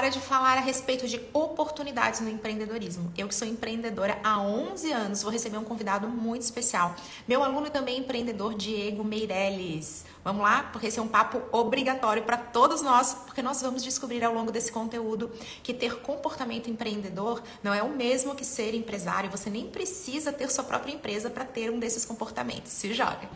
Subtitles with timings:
[0.00, 3.12] hora de falar a respeito de oportunidades no empreendedorismo.
[3.18, 6.96] Eu que sou empreendedora há 11 anos, vou receber um convidado muito especial.
[7.28, 10.06] Meu aluno também empreendedor, Diego Meirelles.
[10.24, 10.62] Vamos lá?
[10.72, 14.50] Porque esse é um papo obrigatório para todos nós, porque nós vamos descobrir ao longo
[14.50, 15.30] desse conteúdo
[15.62, 19.30] que ter comportamento empreendedor não é o mesmo que ser empresário.
[19.30, 22.72] Você nem precisa ter sua própria empresa para ter um desses comportamentos.
[22.72, 23.28] Se joga!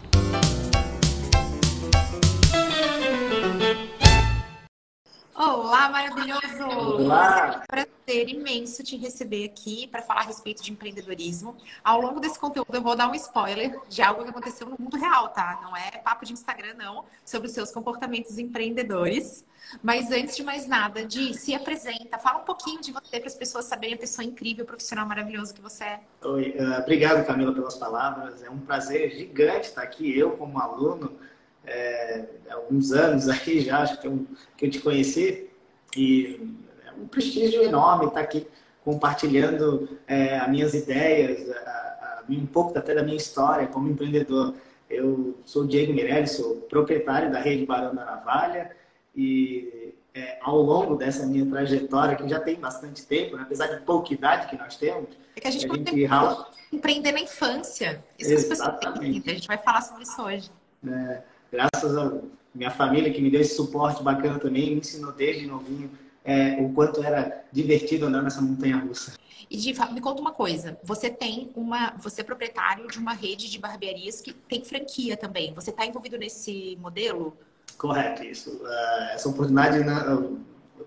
[5.36, 6.62] Olá, maravilhoso!
[6.62, 7.64] Olá!
[7.72, 11.56] É um prazer imenso te receber aqui para falar a respeito de empreendedorismo.
[11.82, 14.96] Ao longo desse conteúdo, eu vou dar um spoiler de algo que aconteceu no mundo
[14.96, 15.58] real, tá?
[15.64, 19.44] Não é papo de Instagram, não, sobre os seus comportamentos empreendedores.
[19.82, 23.34] Mas antes de mais nada, Di, se apresenta, fala um pouquinho de você para as
[23.34, 26.00] pessoas saberem a pessoa incrível, profissional maravilhoso que você é.
[26.22, 28.40] Oi, uh, obrigado, Camila, pelas palavras.
[28.40, 31.18] É um prazer gigante estar aqui, eu como aluno
[31.66, 35.48] é, alguns anos aí já, acho que eu, que eu te conheci,
[35.96, 36.40] e
[36.86, 38.46] é um prestígio enorme estar aqui
[38.84, 44.54] compartilhando é, as minhas ideias, a, a, um pouco até da minha história como empreendedor.
[44.90, 48.76] Eu sou o Diego Mirelli, sou proprietário da Rede Barão da Navalha
[49.16, 53.42] e é, ao longo dessa minha trajetória, que já tem bastante tempo, né?
[53.42, 57.20] apesar de pouca idade que nós temos, é que a gente, a gente empreender na
[57.20, 58.04] infância.
[58.18, 58.46] Isso Exatamente.
[58.46, 60.50] que as pessoas têm que A gente vai falar sobre isso hoje.
[60.86, 61.22] É,
[61.54, 62.12] graças a
[62.52, 65.88] minha família que me deu esse suporte bacana também, me ensinou desde novinho
[66.24, 69.14] é, o quanto era divertido andar nessa montanha russa.
[69.48, 73.48] E de, me conta uma coisa, você tem uma, você é proprietário de uma rede
[73.48, 75.52] de barbearias que tem franquia também.
[75.54, 77.36] Você está envolvido nesse modelo?
[77.78, 78.50] Correto, isso.
[78.50, 79.94] Uh, essa oportunidade né,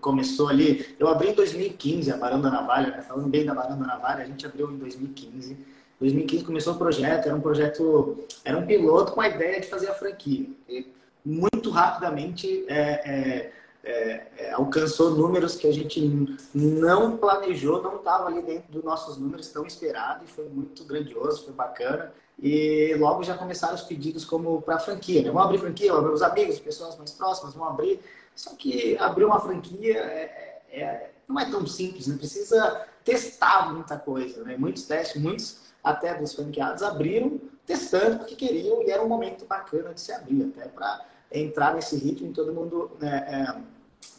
[0.02, 0.96] começou ali.
[1.00, 3.02] Eu abri em 2015 a Barão da Navalha, né?
[3.02, 5.58] falando bem da Barão da Navalha, a gente abriu em 2015.
[6.00, 9.90] 2015 começou o projeto, era um projeto, era um piloto com a ideia de fazer
[9.90, 10.48] a franquia.
[10.70, 10.88] E
[11.26, 13.52] muito rapidamente é, é,
[13.84, 19.18] é, é alcançou números que a gente não planejou, não estava ali dentro dos nossos
[19.18, 22.14] números tão esperados, e foi muito grandioso, foi bacana.
[22.40, 25.24] E logo já começaram os pedidos como para franquia.
[25.24, 25.32] Né?
[25.32, 28.00] Vamos abrir franquia, os amigos, pessoas mais próximas vão abrir.
[28.36, 32.16] Só que abrir uma franquia é, é, não é tão simples, né?
[32.16, 34.44] precisa testar muita coisa.
[34.44, 34.56] Né?
[34.56, 39.94] Muitos testes, muitos até dos franqueados abriram testando porque queriam e era um momento bacana
[39.94, 43.62] de se abrir, até para entrar nesse ritmo e todo mundo né, é,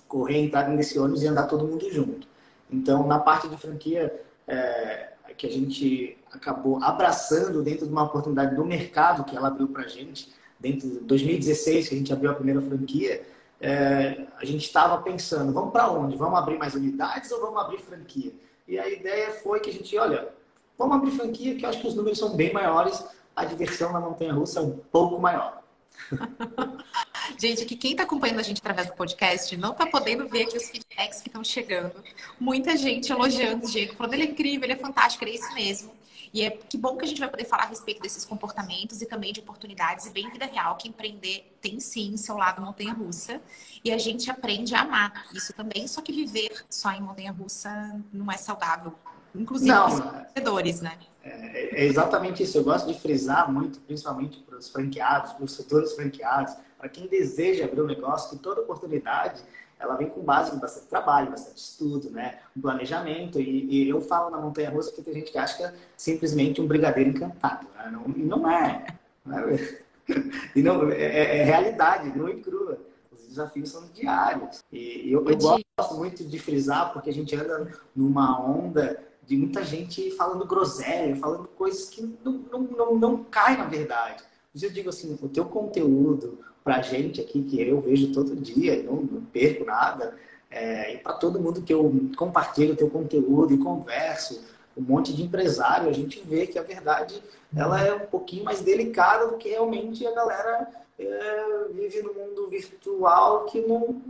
[0.06, 2.28] correr, entrar nesse ônibus e andar todo mundo junto.
[2.70, 8.54] Então, na parte de franquia, é, que a gente acabou abraçando dentro de uma oportunidade
[8.54, 12.30] do mercado que ela abriu para a gente, dentro de 2016, que a gente abriu
[12.30, 13.24] a primeira franquia,
[13.60, 16.16] é, a gente estava pensando, vamos para onde?
[16.16, 18.32] Vamos abrir mais unidades ou vamos abrir franquia?
[18.66, 20.28] E a ideia foi que a gente, olha,
[20.78, 24.00] Vamos abrir franquia, que eu acho que os números são bem maiores, a diversão na
[24.00, 25.60] montanha-russa é um pouco maior.
[27.36, 30.56] gente, que quem está acompanhando a gente através do podcast não está podendo ver aqui
[30.56, 31.92] os feedbacks que estão chegando.
[32.38, 35.98] Muita gente elogiando o Diego, falando ele é incrível, ele é fantástico, é isso mesmo.
[36.32, 39.06] E é que bom que a gente vai poder falar a respeito desses comportamentos e
[39.06, 43.40] também de oportunidades e bem vida real que empreender tem sim seu lado montanha russa
[43.82, 47.98] e a gente aprende a amar isso também, só que viver só em montanha russa
[48.12, 48.94] não é saudável
[49.38, 50.00] inclusive para os
[50.34, 50.98] vendedores, né?
[51.22, 52.58] É, é, exatamente isso.
[52.58, 57.06] Eu gosto de frisar muito, principalmente para os franqueados, para os setores franqueados, para quem
[57.06, 59.42] deseja abrir um negócio, que toda oportunidade
[59.78, 62.40] ela vem com base em bastante trabalho, bastante estudo, né?
[62.56, 63.40] Um planejamento.
[63.40, 66.60] E, e eu falo na montanha russa porque tem gente que acha que é simplesmente
[66.60, 67.66] um brigadeiro encantado.
[67.76, 67.90] Né?
[67.92, 68.86] Não, e não é.
[69.24, 69.78] Não é.
[70.56, 72.78] E não, é, é, é realidade, não é crua.
[73.12, 74.64] Os desafios são diários.
[74.72, 79.62] E eu, eu gosto muito de frisar porque a gente anda numa onda de muita
[79.62, 84.24] gente falando groselha, falando coisas que não, não, não, não caem na verdade.
[84.54, 88.82] Mas eu digo assim, o teu conteúdo pra gente aqui, que eu vejo todo dia,
[88.82, 90.16] não, não perco nada,
[90.50, 94.42] é, e para todo mundo que eu compartilho o teu conteúdo e converso,
[94.74, 97.22] um monte de empresário, a gente vê que a verdade
[97.54, 100.68] ela é um pouquinho mais delicada do que realmente a galera
[100.98, 104.00] é, vive no mundo virtual que não,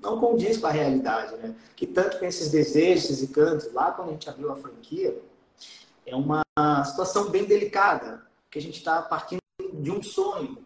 [0.00, 1.54] não condiz com a realidade, né?
[1.76, 5.20] Que tanto com esses desejos e cantos, lá quando a gente abriu a franquia,
[6.06, 6.42] é uma
[6.84, 9.40] situação bem delicada, que a gente está partindo
[9.74, 10.58] de um sonho.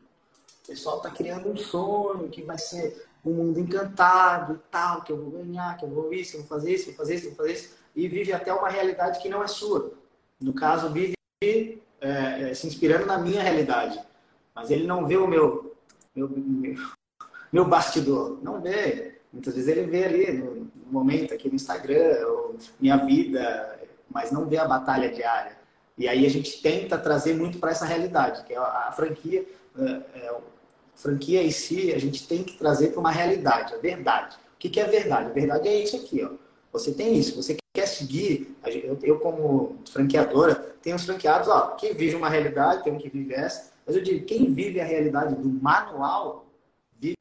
[0.63, 5.17] O pessoal está criando um sonho que vai ser um mundo encantado tal, que eu
[5.17, 7.37] vou ganhar, que eu vou isso, que eu vou fazer isso, vou fazer isso, vou
[7.37, 9.93] fazer isso, e vive até uma realidade que não é sua.
[10.41, 14.01] No caso, vive é, é, se inspirando na minha realidade,
[14.55, 15.75] mas ele não vê o meu,
[16.15, 16.77] meu, meu,
[17.53, 19.21] meu bastidor, não vê.
[19.35, 22.17] Muitas vezes ele vê ali no, momento aqui no Instagram,
[22.81, 25.59] minha vida, mas não vê a batalha diária.
[25.99, 29.45] E aí a gente tenta trazer muito para essa realidade, que é a, a franquia,
[29.77, 30.41] é, a
[30.95, 34.37] franquia em si, a gente tem que trazer para uma realidade, a verdade.
[34.37, 35.31] O que, que é verdade?
[35.31, 36.31] A verdade é isso aqui, ó.
[36.73, 41.93] Você tem isso, você quer seguir, eu, eu como franqueadora, tenho os franqueados, ó, que
[41.93, 45.35] vive uma realidade, tem um que vive essa, mas eu digo, quem vive a realidade
[45.35, 46.47] do manual,
[47.01, 47.17] vive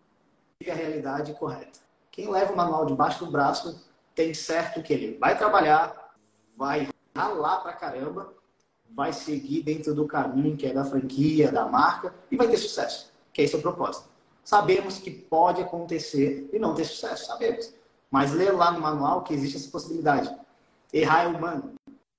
[0.70, 1.80] a realidade correta.
[2.14, 3.84] Quem leva o manual debaixo do braço
[4.14, 6.14] tem certo que ele vai trabalhar,
[6.56, 6.88] vai
[7.18, 8.32] ralar pra caramba,
[8.92, 13.12] vai seguir dentro do caminho que é da franquia, da marca, e vai ter sucesso,
[13.34, 14.08] que é esse o propósito.
[14.44, 17.74] Sabemos que pode acontecer e não ter sucesso, sabemos.
[18.12, 20.32] Mas ler lá no manual que existe essa possibilidade.
[20.94, 21.74] Errar é humano.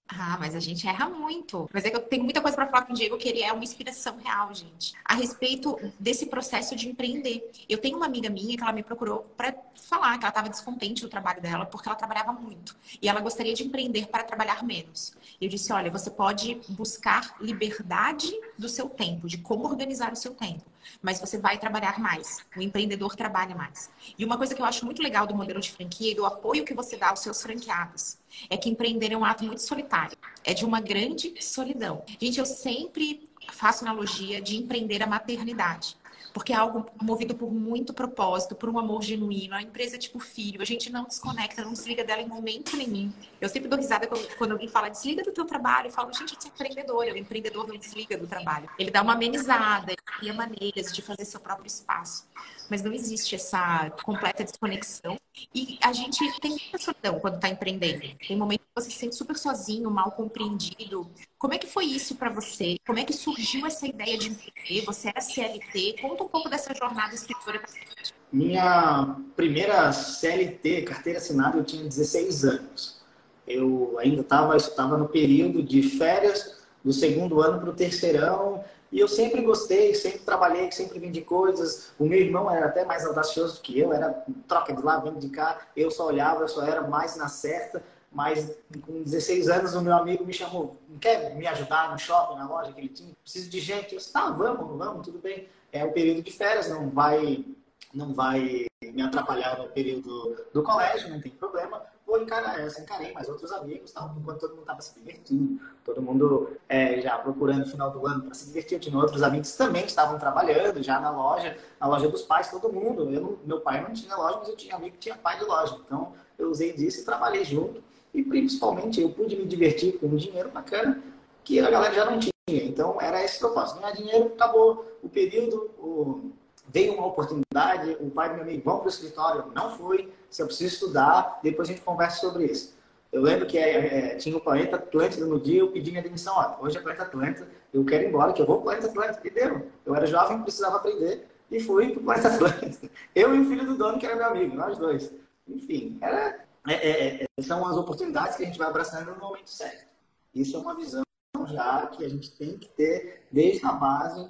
[0.07, 1.69] Ah, mas a gente erra muito.
[1.73, 3.51] Mas é que eu tenho muita coisa para falar com o Diego, que ele é
[3.53, 4.93] uma inspiração real, gente.
[5.03, 7.51] A respeito desse processo de empreender.
[7.69, 11.01] Eu tenho uma amiga minha que ela me procurou para falar que ela estava descontente
[11.01, 12.77] do trabalho dela, porque ela trabalhava muito.
[13.01, 15.15] E ela gostaria de empreender para trabalhar menos.
[15.41, 20.35] Eu disse: olha, você pode buscar liberdade do seu tempo, de como organizar o seu
[20.35, 20.74] tempo.
[21.03, 22.45] Mas você vai trabalhar mais.
[22.57, 23.91] O empreendedor trabalha mais.
[24.19, 26.65] E uma coisa que eu acho muito legal do modelo de franquia e do apoio
[26.65, 28.19] que você dá aos seus franqueados
[28.51, 30.17] é que empreender é um ato muito solitário.
[30.43, 32.05] É de uma grande solidão.
[32.21, 35.97] Gente, eu sempre faço analogia de empreender a maternidade
[36.35, 39.55] porque é algo movido por muito propósito, por um amor genuíno.
[39.55, 43.13] A empresa é tipo filho, a gente não desconecta, não desliga dela em momento nenhum.
[43.41, 46.49] Eu sempre dou risada quando alguém fala desliga do teu trabalho, eu falo, gente, você
[46.49, 48.69] é empreendedor, o empreendedor não desliga do trabalho.
[48.77, 52.27] Ele dá uma amenizada, cria maneiras de fazer seu próprio espaço
[52.69, 55.17] mas não existe essa completa desconexão.
[55.55, 58.03] E a gente tem muita solidão quando está empreendendo.
[58.27, 61.09] Tem momentos que você se sente super sozinho, mal compreendido.
[61.39, 62.77] Como é que foi isso para você?
[62.87, 64.85] Como é que surgiu essa ideia de empreender?
[64.87, 65.97] Você era CLT?
[66.01, 68.15] Conta um pouco dessa jornada escritora para gente.
[68.33, 73.05] Minha primeira CLT, carteira assinada, eu tinha 16 anos.
[73.47, 78.65] Eu ainda estava no período de férias do segundo ano para o terceirão
[78.95, 81.93] e eu sempre gostei, sempre trabalhei, sempre vendi coisas.
[81.99, 85.31] O meu irmão era até mais audacioso que eu, era troca de lá, vendo de
[85.31, 85.67] cá.
[85.75, 87.83] Eu só olhava, eu só era mais na certa.
[88.13, 88.57] Mas
[88.87, 92.47] com 16 anos, o meu amigo me chamou, não quer me ajudar no shopping, na
[92.47, 93.13] loja que ele tinha?
[93.21, 93.95] Preciso de gente.
[93.95, 95.49] Eu disse, tá, vamos, vamos, tudo bem.
[95.73, 97.45] É o período de férias, não vai,
[97.93, 103.13] não vai me atrapalhar no período do colégio, não tem problema vou encarar essa, encarei
[103.13, 107.63] mais outros amigos, tal, enquanto todo mundo estava se divertindo, todo mundo é, já procurando
[107.63, 108.77] o final do ano para se divertir.
[108.77, 112.51] Eu tinha outros amigos que também estavam trabalhando já na loja, na loja dos pais,
[112.51, 113.11] todo mundo.
[113.11, 115.79] Eu, meu pai não tinha loja, mas eu tinha amigo que tinha pai de loja.
[115.85, 117.83] Então eu usei disso e trabalhei junto.
[118.13, 121.03] E principalmente eu pude me divertir com um dinheiro bacana
[121.43, 122.33] que a galera já não tinha.
[122.49, 123.81] Então era esse propósito.
[123.81, 126.31] Ganhar dinheiro, acabou o período, o
[126.75, 130.43] veio uma oportunidade, o pai do meu amigo, vamos para o escritório, não fui, se
[130.43, 132.75] eu preciso estudar, depois a gente conversa sobre isso.
[133.13, 136.35] Eu lembro que é, é, tinha o Planeta Atlântida no dia, eu pedi minha demissão,
[136.61, 139.21] hoje é Planeta Atlântida, eu quero ir embora, que eu vou para o Planeta Atlântida,
[139.25, 139.71] e deu.
[139.87, 142.91] Eu era jovem, precisava aprender, e fui para o Planeta Atlântida.
[143.15, 145.13] Eu e o filho do dono, que era meu amigo, nós dois.
[145.47, 149.49] Enfim, era, é, é, é, são as oportunidades que a gente vai abraçando no momento
[149.49, 149.87] certo.
[150.35, 151.05] Isso é uma visão
[151.47, 154.29] já que a gente tem que ter desde a base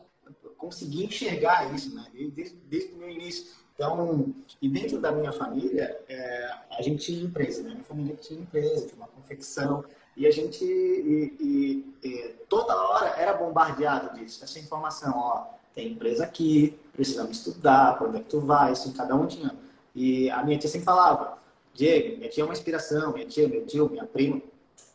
[0.65, 2.07] conseguir enxergar isso, né?
[2.13, 3.47] Desde, desde o meu início.
[3.75, 4.33] Então,
[4.63, 7.71] e dentro da minha família, é, a gente tinha empresa, né?
[7.71, 9.85] Minha família tinha empresa, tinha uma confecção,
[10.17, 15.91] e a gente, e, e, e, toda hora era bombardeado disso, essa informação, ó, tem
[15.91, 19.53] empresa aqui, precisamos estudar, para onde é que tu vai, assim, cada um tinha.
[19.95, 21.39] E a minha tia sempre falava,
[21.75, 24.41] Diego, minha tia é uma inspiração, minha tia, meu tio, minha prima,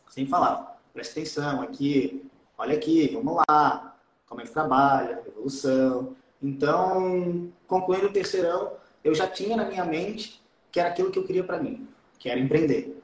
[0.08, 2.24] sempre falava, presta atenção aqui,
[2.56, 3.89] olha aqui, vamos lá,
[4.30, 6.16] como é que trabalha, evolução.
[6.40, 8.72] Então, concluindo o terceirão,
[9.02, 12.30] eu já tinha na minha mente que era aquilo que eu queria para mim, que
[12.30, 13.02] era empreender.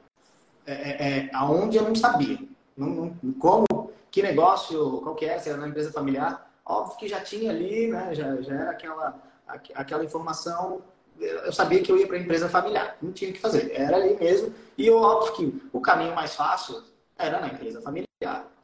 [0.65, 2.39] É, é, é, aonde eu não sabia.
[2.75, 3.65] Não, não, como,
[4.09, 6.49] que negócio, qual que era, se era na empresa familiar.
[6.65, 9.21] Óbvio que já tinha ali, né, já, já era aquela,
[9.75, 10.81] aquela informação
[11.19, 13.97] eu sabia que eu ia para a empresa familiar, não tinha o que fazer, era
[13.97, 14.53] ali mesmo.
[14.77, 16.83] E óbvio que o caminho mais fácil
[17.17, 18.07] era na empresa familiar.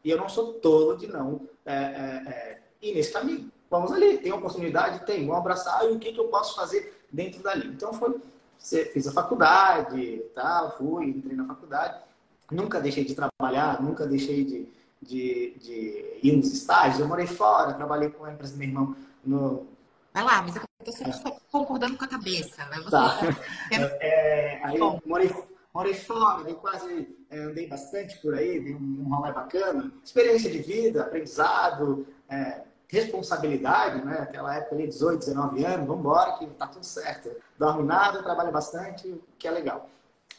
[0.03, 3.51] E eu não sou tolo de não é, é, é, ir nesse caminho.
[3.69, 5.05] Vamos ali, tem oportunidade?
[5.05, 7.67] Tem, vamos abraçar e o que, que eu posso fazer dentro dali.
[7.67, 8.19] Então foi,
[8.59, 10.73] fiz a faculdade, tá?
[10.77, 11.99] fui, entrei na faculdade.
[12.51, 14.67] Nunca deixei de trabalhar, nunca deixei de,
[15.01, 16.99] de, de ir nos estágios.
[16.99, 19.65] Eu morei fora, trabalhei com a empresa do meu irmão no,
[20.13, 22.63] Vai lá, mas eu estou sempre concordando com a cabeça.
[22.65, 22.77] Né?
[22.83, 23.19] Você tá.
[23.99, 25.33] é, aí eu morei,
[25.73, 29.91] morei fora, dei quase, é, andei bastante por aí, dei um, um rolê bacana.
[30.03, 34.19] Experiência de vida, aprendizado, é, responsabilidade, né?
[34.19, 37.31] Aquela época ali, 18, 19 anos, vamos embora que tá tudo certo.
[37.57, 39.89] Dorme nada, trabalha bastante, que é legal.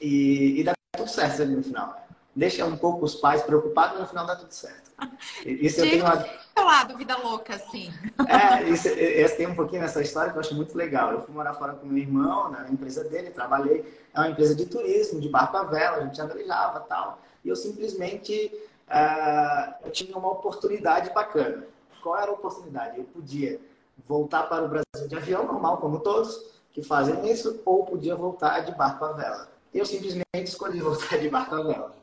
[0.01, 2.07] E, e dá tudo certo ali no final.
[2.35, 4.93] Deixa um pouco os pais preocupados, mas no final dá tudo certo.
[5.45, 6.25] Isso eu tenho uma...
[6.57, 7.93] seu lado, vida louca, assim.
[8.29, 11.13] É, isso, esse tem um pouquinho nessa história que eu acho muito legal.
[11.13, 13.85] Eu fui morar fora com meu irmão, na empresa dele, trabalhei.
[14.15, 17.19] É uma empresa de turismo, de barco a vela, a gente velejava e tal.
[17.45, 18.53] E eu simplesmente
[18.89, 21.65] uh, eu tinha uma oportunidade bacana.
[22.03, 22.99] Qual era a oportunidade?
[22.99, 23.61] Eu podia
[24.07, 28.61] voltar para o Brasil de avião normal, como todos que fazem isso, ou podia voltar
[28.61, 29.49] de barco a vela.
[29.73, 31.95] Eu simplesmente escolhi voltar de barco a vela.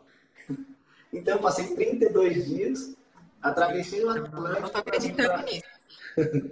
[1.14, 2.96] Então, eu passei 32 dias,
[3.50, 4.78] atravessei o Atlântico.
[4.78, 6.52] Acreditando nisso.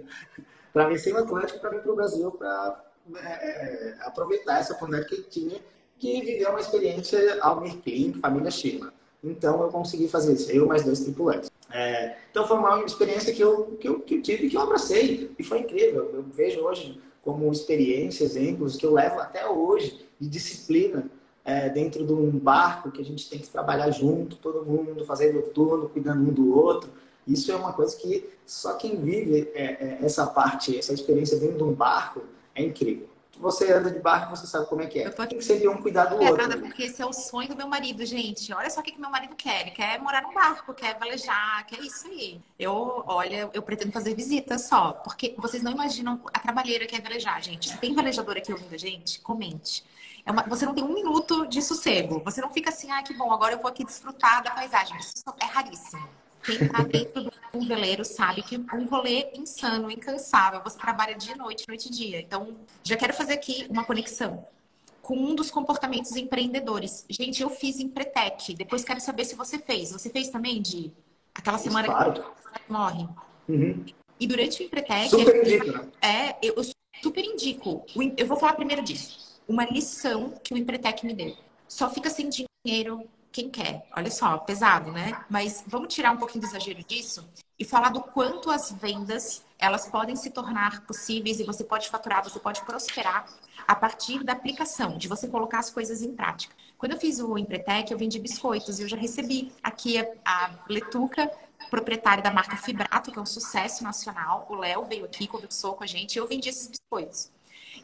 [0.70, 2.84] atravessei o Atlântico para vir para o Brasil para
[3.16, 5.60] é, é, aproveitar essa oportunidade que tinha
[5.98, 8.92] de viver uma experiência Almir Klink, família Schirmer.
[9.22, 11.50] Então, eu consegui fazer isso, eu mais dois tripulantes.
[11.70, 15.30] É, então, foi uma experiência que eu, que, eu, que eu tive, que eu abracei,
[15.38, 16.10] e foi incrível.
[16.14, 21.10] Eu vejo hoje como experiência, exemplos que eu levo até hoje de disciplina
[21.44, 25.42] é, dentro de um barco que a gente tem que trabalhar junto, todo mundo fazendo
[25.50, 26.90] turno, cuidando um do outro.
[27.26, 31.58] Isso é uma coisa que só quem vive é, é, essa parte, essa experiência dentro
[31.58, 32.22] de um barco
[32.54, 33.08] é incrível.
[33.38, 35.06] Você anda de barco, você sabe como é que é.
[35.06, 35.30] Eu tô aqui...
[35.30, 36.46] Tem que ser um cuidar do é, outro.
[36.46, 38.52] Nada, porque esse é o sonho do meu marido, gente.
[38.52, 39.62] Olha só o que, que meu marido quer.
[39.62, 42.38] Ele quer morar num barco, quer velejar, quer isso aí.
[42.58, 47.00] Eu, olha, eu pretendo fazer visitas só, porque vocês não imaginam a trabalheira que é
[47.00, 47.70] velejar, gente.
[47.70, 49.84] Se tem velejador aqui ouvindo a gente, comente.
[50.24, 52.22] É uma, você não tem um minuto de sossego.
[52.24, 54.96] Você não fica assim, ah, que bom, agora eu vou aqui desfrutar da paisagem.
[54.98, 56.08] Isso é raríssimo.
[56.42, 60.62] Quem está dentro de um veleiro sabe que um rolê insano, incansável.
[60.62, 62.20] Você trabalha dia e noite, noite e dia.
[62.20, 64.46] Então, já quero fazer aqui uma conexão
[65.02, 67.04] com um dos comportamentos empreendedores.
[67.08, 68.54] Gente, eu fiz Empretec.
[68.54, 69.90] Depois quero saber se você fez.
[69.92, 70.92] Você fez também, de
[71.34, 72.12] aquela semana claro.
[72.14, 73.08] que morre?
[73.48, 73.84] Uhum.
[74.18, 75.08] E durante o Empretec...
[75.08, 75.88] Super indico, né?
[76.00, 76.62] É, eu, eu
[77.02, 77.84] super indico.
[78.16, 81.36] Eu vou falar primeiro disso uma lição que o Empretec me deu.
[81.66, 83.02] Só fica sem dinheiro
[83.32, 83.84] quem quer.
[83.96, 85.24] Olha só, pesado, né?
[85.28, 87.28] Mas vamos tirar um pouquinho do exagero disso
[87.58, 92.22] e falar do quanto as vendas elas podem se tornar possíveis e você pode faturar,
[92.22, 93.26] você pode prosperar
[93.66, 96.54] a partir da aplicação, de você colocar as coisas em prática.
[96.78, 100.50] Quando eu fiz o Empretec, eu vendi biscoitos e eu já recebi aqui a, a
[100.68, 101.30] Letuca,
[101.68, 104.46] proprietária da marca Fibrato, que é um sucesso nacional.
[104.48, 107.30] O Léo veio aqui, conversou com a gente e eu vendi esses biscoitos.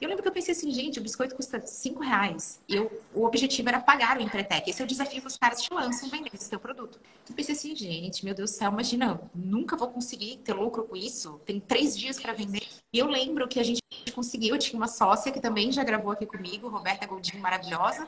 [0.01, 2.61] Eu lembro que eu pensei assim, gente, o biscoito custa 5 reais.
[2.69, 4.69] E eu, o objetivo era pagar o Empretec.
[4.69, 7.01] Esse é o desafio que os caras te lançam vender esse teu produto.
[7.29, 10.97] Eu pensei assim, gente, meu Deus do céu, imagina, nunca vou conseguir ter lucro com
[10.97, 11.41] isso.
[11.45, 12.67] Tem três dias para vender.
[12.93, 13.83] E eu lembro que a gente
[14.15, 18.07] conseguiu, eu tinha uma sócia que também já gravou aqui comigo, Roberta Goldinho, maravilhosa.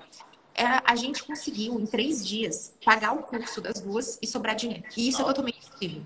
[0.85, 4.83] A gente conseguiu, em três dias, pagar o curso das duas e sobrar dinheiro.
[4.97, 6.03] E isso é totalmente possível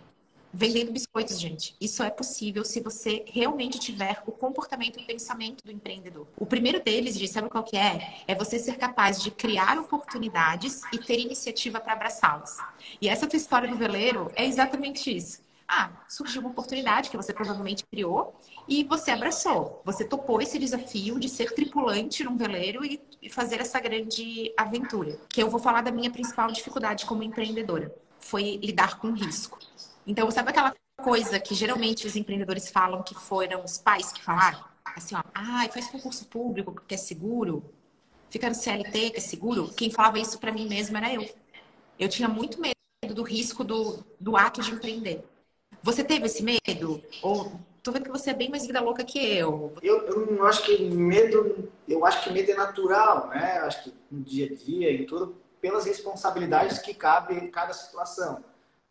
[0.53, 1.75] vendendo biscoitos, gente.
[1.81, 6.27] Isso é possível se você realmente tiver o comportamento e o pensamento do empreendedor.
[6.37, 8.23] O primeiro deles, gente, sabe qual que é?
[8.27, 12.59] É você ser capaz de criar oportunidades e ter iniciativa para abraçá-las.
[13.01, 15.41] E essa tua história do veleiro é exatamente isso.
[15.67, 18.37] Ah, surgiu uma oportunidade que você provavelmente criou
[18.69, 19.81] e você abraçou.
[19.87, 25.19] Você topou esse desafio de ser tripulante num veleiro e fazer essa grande aventura.
[25.31, 27.95] Que eu vou falar da minha principal dificuldade como empreendedora.
[28.21, 29.59] Foi lidar com risco.
[30.07, 34.65] Então, sabe aquela coisa que geralmente os empreendedores falam que foram os pais que falaram?
[34.97, 37.65] Assim, ó, ah, faz concurso público que é seguro,
[38.29, 39.69] fica no CLT que é seguro.
[39.75, 41.29] Quem falava isso para mim mesmo era eu.
[41.99, 42.75] Eu tinha muito medo
[43.15, 45.25] do risco do, do ato de empreender.
[45.83, 47.03] Você teve esse medo?
[47.23, 49.73] Ou tô vendo que você é bem mais vida louca que eu.
[49.83, 53.59] Eu, eu não acho que medo, eu acho que medo é natural, né?
[53.59, 58.43] Acho que no dia a dia e tudo, pelas responsabilidades que cabe em cada situação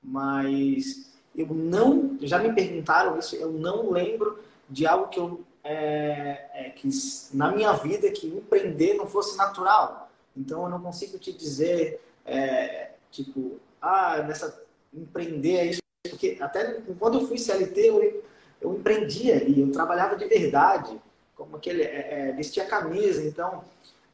[0.04, 4.40] mas eu não, já me perguntaram isso, eu não lembro
[4.70, 6.90] de algo que eu é, é, que
[7.34, 10.10] na minha vida que empreender não fosse natural.
[10.36, 16.82] Então eu não consigo te dizer é, tipo, ah, nessa empreender é isso, porque até
[16.98, 18.24] quando eu fui CLT eu,
[18.60, 21.00] eu empreendia e eu trabalhava de verdade,
[21.36, 23.64] como aquele é, é vestia camisa, então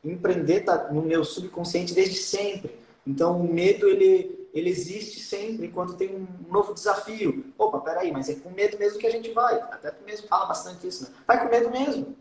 [0.03, 2.75] empreender tá no meu subconsciente desde sempre.
[3.05, 7.53] Então o medo ele ele existe sempre enquanto tem um novo desafio.
[7.57, 9.55] Opa, peraí, mas é com medo mesmo que a gente vai.
[9.55, 11.09] Até tu mesmo fala bastante isso, né?
[11.25, 12.15] Vai com medo mesmo.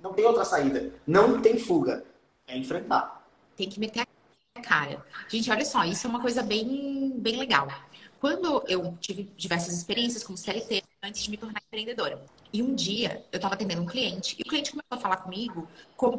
[0.00, 0.92] Não tem outra saída.
[1.06, 2.04] Não tem fuga.
[2.46, 3.26] É enfrentar.
[3.56, 5.04] Tem que meter a cara.
[5.28, 7.68] Gente, olha só, isso é uma coisa bem, bem legal.
[8.20, 12.24] Quando eu tive diversas experiências como CLT, antes de me tornar empreendedora.
[12.52, 15.66] E um dia eu estava atendendo um cliente e o cliente começou a falar comigo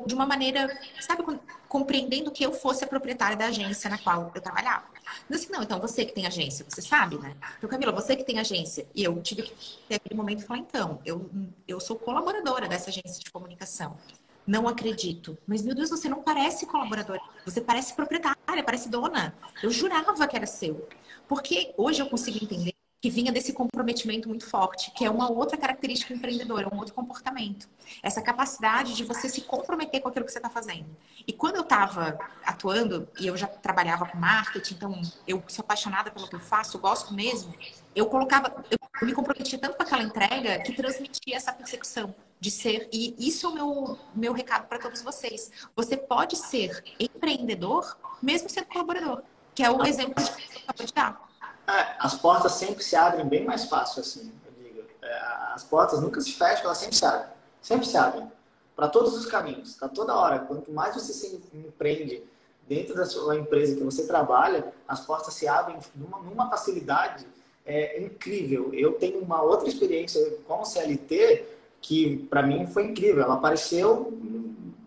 [0.05, 0.67] de uma maneira,
[0.99, 1.23] sabe,
[1.69, 4.85] compreendendo que eu fosse a proprietária da agência na qual eu trabalhava.
[5.29, 7.35] Eu disse, não, então você que tem agência, você sabe, né?
[7.57, 8.85] Então, Camila, você que tem agência.
[8.93, 9.53] E eu tive que
[9.87, 11.29] ter aquele momento e falar, então, eu,
[11.67, 13.97] eu sou colaboradora dessa agência de comunicação.
[14.45, 15.37] Não acredito.
[15.47, 17.21] Mas, meu Deus, você não parece colaboradora.
[17.45, 19.33] Você parece proprietária, parece dona.
[19.61, 20.87] Eu jurava que era seu.
[21.27, 25.57] Porque hoje eu consigo entender que vinha desse comprometimento muito forte, que é uma outra
[25.57, 27.67] característica empreendedora, um outro comportamento.
[28.01, 30.85] Essa capacidade de você se comprometer com aquilo que você está fazendo.
[31.27, 36.11] E quando eu estava atuando, e eu já trabalhava com marketing, então eu sou apaixonada
[36.11, 37.53] pelo que eu faço, eu gosto mesmo,
[37.93, 42.87] eu colocava, eu me comprometia tanto com aquela entrega que transmitia essa percepção de ser,
[42.89, 45.51] e isso é o meu, meu recado para todos vocês.
[45.75, 50.93] Você pode ser empreendedor mesmo sendo colaborador, que é o exemplo que eu acabou de
[50.93, 51.32] dar.
[51.67, 54.83] É, as portas sempre se abrem bem mais fácil, assim, eu digo.
[55.01, 55.19] É,
[55.53, 57.29] as portas nunca se fecham, elas sempre se abrem.
[57.61, 58.31] Sempre se abrem.
[58.75, 60.39] Para todos os caminhos, tá toda hora.
[60.39, 62.23] Quanto mais você se empreende
[62.67, 67.25] dentro da sua empresa que você trabalha, as portas se abrem numa, numa facilidade
[67.65, 68.73] é, incrível.
[68.73, 71.45] Eu tenho uma outra experiência com o CLT
[71.81, 73.23] que, para mim, foi incrível.
[73.23, 74.11] Ela apareceu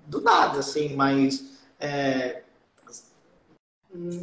[0.07, 1.57] do nada, assim, mas...
[1.79, 2.43] É,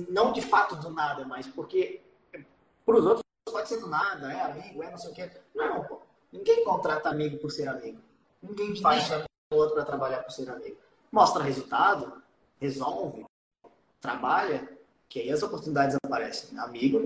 [0.09, 2.02] não de fato do nada, mas porque
[2.85, 5.29] para os outros pode ser do nada, é amigo, é não sei o quê.
[5.55, 6.01] Não, pô.
[6.31, 7.99] Ninguém contrata amigo por ser amigo.
[8.41, 9.09] Ninguém faz
[9.51, 10.75] o outro para trabalhar por ser amigo.
[11.11, 12.21] Mostra resultado,
[12.59, 13.25] resolve,
[14.01, 14.67] trabalha,
[15.07, 16.57] que aí as oportunidades aparecem.
[16.57, 16.99] Amigo,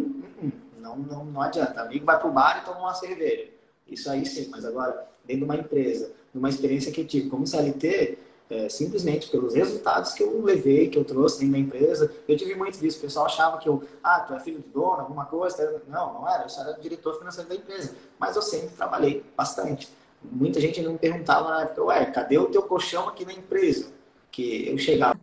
[0.77, 1.81] não, não, não adianta.
[1.81, 3.51] Amigo vai para o bar e toma uma cerveja.
[3.85, 7.45] Isso aí sim, mas agora, dentro de uma empresa, numa experiência que eu tive como
[7.45, 8.17] CLT,
[8.49, 12.11] é, simplesmente pelos resultados que eu levei, que eu trouxe dentro da empresa.
[12.27, 12.97] Eu tive muito disso.
[12.97, 15.81] O pessoal achava que eu, ah, tu é filho do dono, alguma coisa.
[15.87, 16.43] Não, não era.
[16.43, 17.95] Eu só era diretor financeiro da empresa.
[18.17, 19.89] Mas eu sempre trabalhei bastante.
[20.23, 23.91] Muita gente não me perguntava na época, ué, cadê o teu colchão aqui na empresa?
[24.31, 25.19] Que eu chegava,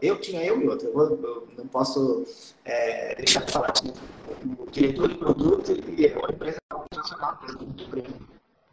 [0.00, 0.88] eu tinha eu e outro.
[0.88, 2.24] Eu, vou, eu não posso
[2.64, 3.72] é, deixar de falar.
[4.58, 8.14] O diretor de produto e a empresa multinacional, muito grande.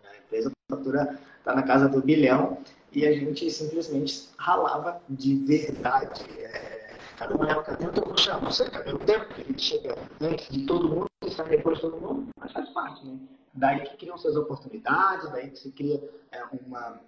[0.03, 2.57] A empresa fatura está na casa do bilhão
[2.93, 6.23] e a gente simplesmente ralava de verdade.
[6.39, 8.41] É, cada um olhava, cadê o teu colchão?
[8.41, 11.81] Não sei, cadê o tempo que ele chega antes de todo mundo, está depois de
[11.81, 13.17] todo mundo, mas faz parte, né?
[13.53, 16.99] Daí que criam suas oportunidades, daí que se cria é, uma,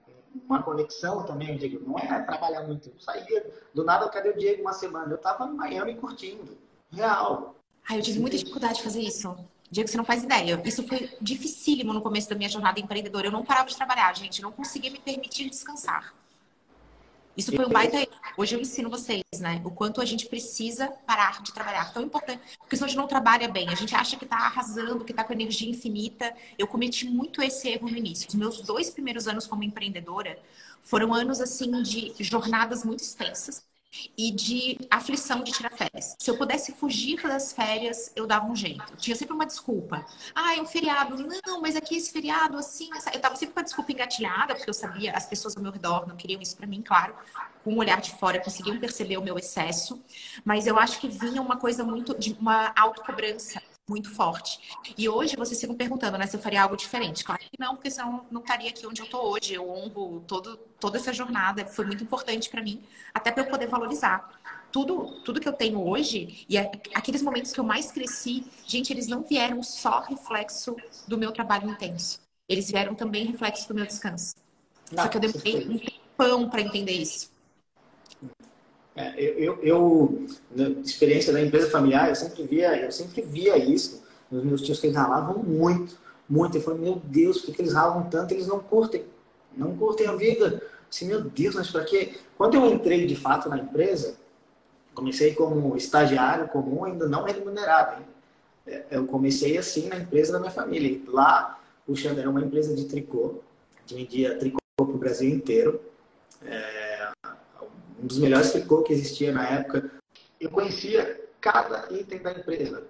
[0.47, 2.89] uma conexão também, eu digo, não é trabalhar muito.
[2.89, 5.11] Eu saía, do nada, cadê o Diego uma semana?
[5.11, 6.57] Eu estava em Miami curtindo,
[6.91, 7.55] real.
[7.87, 9.35] Ah, eu tive muita dificuldade de fazer isso.
[9.75, 10.61] Diego, você não faz ideia.
[10.63, 13.27] Isso foi dificílimo no começo da minha jornada empreendedora.
[13.27, 14.41] Eu não parava de trabalhar, gente.
[14.41, 16.13] não conseguia me permitir descansar.
[17.35, 18.09] Isso foi um baita erro.
[18.37, 19.61] Hoje eu ensino vocês, né?
[19.65, 21.91] O quanto a gente precisa parar de trabalhar.
[21.91, 22.57] Tão importante.
[22.57, 23.67] Porque senão a gente não trabalha bem.
[23.67, 26.33] A gente acha que está arrasando, que está com energia infinita.
[26.57, 28.29] Eu cometi muito esse erro no início.
[28.29, 30.39] Os meus dois primeiros anos como empreendedora
[30.83, 33.61] foram anos, assim, de jornadas muito extensas
[34.17, 36.15] e de aflição de tirar férias.
[36.19, 38.83] Se eu pudesse fugir das férias, eu dava um jeito.
[38.91, 40.05] Eu tinha sempre uma desculpa.
[40.33, 41.17] Ah, é um feriado.
[41.45, 42.89] Não, mas aqui esse feriado, assim.
[43.13, 46.07] Eu tava sempre com a desculpa engatilhada, porque eu sabia, as pessoas ao meu redor
[46.07, 47.15] não queriam isso para mim, claro.
[47.63, 50.01] Com um olhar de fora, conseguiam perceber o meu excesso.
[50.43, 54.59] Mas eu acho que vinha uma coisa muito de uma autocobrança muito forte.
[54.97, 57.23] E hoje vocês ficam perguntando, né, se eu faria algo diferente.
[57.23, 59.53] Claro que não, porque senão não estaria aqui onde eu estou hoje.
[59.53, 63.67] Eu honro todo, toda essa jornada, foi muito importante para mim, até para eu poder
[63.67, 64.41] valorizar.
[64.71, 69.07] Tudo, tudo que eu tenho hoje e aqueles momentos que eu mais cresci, gente, eles
[69.07, 70.75] não vieram só reflexo
[71.07, 72.19] do meu trabalho intenso.
[72.49, 74.35] Eles vieram também reflexo do meu descanso.
[74.91, 77.34] Não, só que eu demorei um tempão para entender isso.
[78.95, 84.03] É, eu, eu, na experiência da empresa familiar, eu sempre via, eu sempre via isso.
[84.31, 85.97] Os meus tios que eles ralavam muito,
[86.29, 86.57] muito.
[86.57, 88.33] Eu falei, meu Deus, por que eles ralam tanto?
[88.33, 89.03] Eles não curtem,
[89.55, 90.61] não curtem a vida.
[90.89, 92.15] Assim, meu Deus, mas para quê?
[92.37, 94.15] Quando eu entrei de fato na empresa,
[94.93, 98.01] comecei como estagiário comum, ainda não remunerado.
[98.01, 98.07] Hein?
[98.67, 101.01] É, eu comecei assim na empresa da minha família.
[101.07, 103.41] Lá, o Xander era uma empresa de tricô,
[103.85, 105.81] que vendia tricô para o Brasil inteiro.
[106.45, 107.11] É,
[108.05, 109.91] um dos melhores tricô que existia na época.
[110.39, 112.83] Eu conhecia cada item da empresa,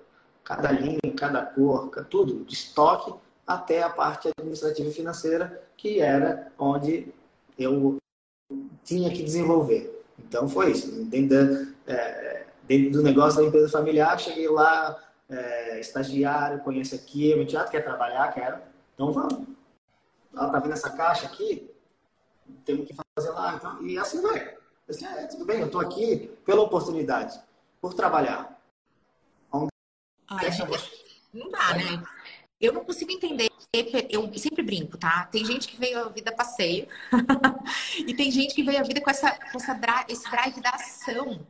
[0.44, 3.14] cada linha, cada cor, tudo, de estoque
[3.48, 7.08] até a parte administrativa e financeira, que era onde
[7.58, 7.98] eu
[8.84, 10.04] tinha que desenvolver.
[10.20, 10.92] Então foi isso.
[11.06, 17.34] Dentro, da, é, dentro do negócio da empresa familiar, cheguei lá, é, estagiário, conheço aqui,
[17.36, 18.58] meu teatro quer trabalhar, quero.
[18.94, 19.48] Então vamos.
[20.34, 21.72] Ela tá vendo essa caixa aqui?
[22.66, 23.56] Temos que fazer lá.
[23.56, 24.55] Então, e assim vai.
[24.88, 27.40] Assim, é, tudo bem, eu estou aqui pela oportunidade,
[27.82, 28.56] por trabalhar.
[30.28, 30.50] Ai,
[31.34, 32.04] não dá, né?
[32.60, 33.50] Eu não consigo entender.
[34.10, 35.26] Eu sempre brinco, tá?
[35.26, 36.88] Tem gente que veio a vida passeio
[38.08, 41.46] e tem gente que veio a vida com, essa, com essa, esse drive da ação.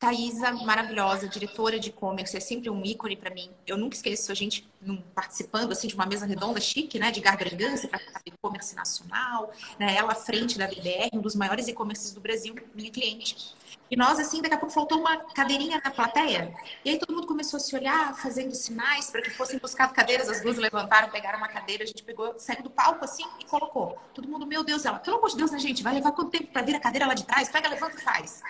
[0.00, 3.50] Thaisa, maravilhosa, diretora de e-commerce, é sempre um ícone para mim.
[3.66, 4.66] Eu nunca esqueço a gente
[5.14, 10.12] participando assim de uma mesa redonda chique, né, de gargargança para e-commerce nacional, né, ela
[10.12, 13.54] à frente da BDR, um dos maiores e-commerces do Brasil, minha cliente.
[13.90, 16.54] E nós, assim, daqui a pouco faltou uma cadeirinha na plateia.
[16.82, 20.30] E aí todo mundo começou a se olhar, fazendo sinais para que fossem buscar cadeiras.
[20.30, 23.98] As duas levantaram, pegaram uma cadeira, a gente pegou, saiu do palco assim e colocou.
[24.14, 25.82] Todo mundo, meu Deus, ela, pelo amor de Deus, né, gente?
[25.82, 27.50] Vai levar quanto tempo para vir a cadeira lá de trás?
[27.50, 28.42] Pega, levanta e faz.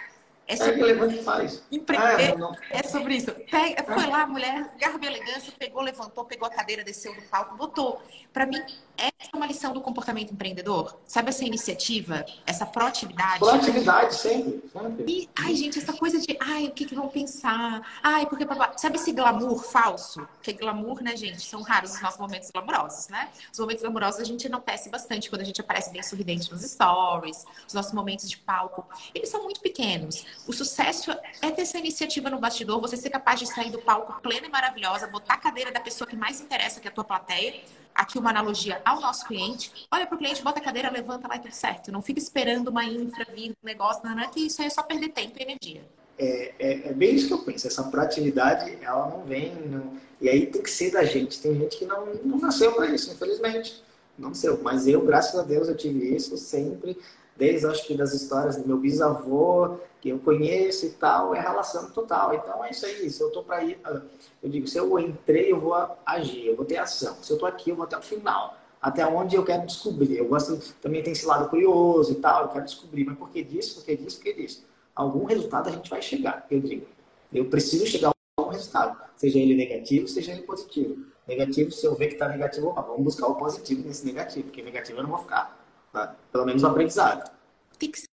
[0.50, 1.62] É sobre, levanta e faz.
[1.70, 3.30] Empreender ah, é sobre isso.
[3.48, 7.56] Pega, foi lá, a mulher, garra elegância, pegou, levantou, pegou a cadeira, desceu do palco,
[7.56, 8.02] botou.
[8.32, 8.60] Para mim,
[8.96, 10.98] essa é uma lição do comportamento empreendedor.
[11.06, 13.38] Sabe essa iniciativa, essa proatividade?
[13.38, 14.62] Proatividade, sempre.
[14.72, 15.04] sempre.
[15.06, 17.80] E, ai, gente, essa coisa de, ai, o que, que vão pensar?
[18.02, 18.44] Ai, porque,
[18.76, 20.26] sabe esse glamour falso?
[20.42, 21.42] Que glamour, né, gente?
[21.42, 23.30] São raros os nossos momentos glamourosos, né?
[23.52, 27.44] Os momentos glamourosos a gente enaltece bastante quando a gente aparece bem sorridente nos stories,
[27.68, 28.84] os nossos momentos de palco.
[29.14, 30.24] Eles são muito pequenos.
[30.46, 31.10] O sucesso
[31.42, 34.50] é ter essa iniciativa no bastidor, você ser capaz de sair do palco plena e
[34.50, 37.60] maravilhosa, botar a cadeira da pessoa que mais interessa, que é a tua plateia,
[37.94, 39.86] aqui uma analogia ao nosso cliente.
[39.92, 41.92] Olha para o cliente, bota a cadeira, levanta, vai tudo certo.
[41.92, 44.82] Não fica esperando uma infra vir, um negócio, não, não que isso aí é só
[44.82, 45.82] perder tempo e energia.
[46.18, 47.66] É, é, é, bem isso que eu penso.
[47.66, 49.54] Essa proatividade, ela não vem.
[49.66, 49.94] Não...
[50.20, 51.40] E aí tem que ser da gente.
[51.40, 53.82] Tem gente que não, não nasceu para isso, infelizmente.
[54.18, 54.60] Não nasceu.
[54.62, 56.98] Mas eu, graças a Deus, eu tive isso sempre.
[57.36, 61.90] Desde, acho que, das histórias do meu bisavô, que eu conheço e tal, é relação
[61.90, 62.34] total.
[62.34, 63.10] Então é isso aí.
[63.10, 64.00] Se eu tô para ir, ah,
[64.42, 65.74] eu digo, se eu entrei, eu vou
[66.06, 67.16] agir, eu vou ter ação.
[67.22, 68.56] Se eu tô aqui, eu vou até o final.
[68.80, 70.16] Até onde eu quero descobrir.
[70.16, 73.04] Eu gosto, também tem esse lado curioso e tal, eu quero descobrir.
[73.04, 74.66] Mas por que disso, por que disso, por que disso?
[74.94, 76.86] Algum resultado a gente vai chegar, eu digo.
[77.32, 78.98] Eu preciso chegar a algum resultado.
[79.16, 81.04] Seja ele negativo, seja ele positivo.
[81.28, 84.62] Negativo, se eu ver que está negativo, opa, vamos buscar o positivo nesse negativo, porque
[84.62, 85.58] negativo eu não vou ficar.
[85.92, 86.16] Tá?
[86.32, 87.30] Pelo menos o aprendizado.
[87.78, 88.09] Tem que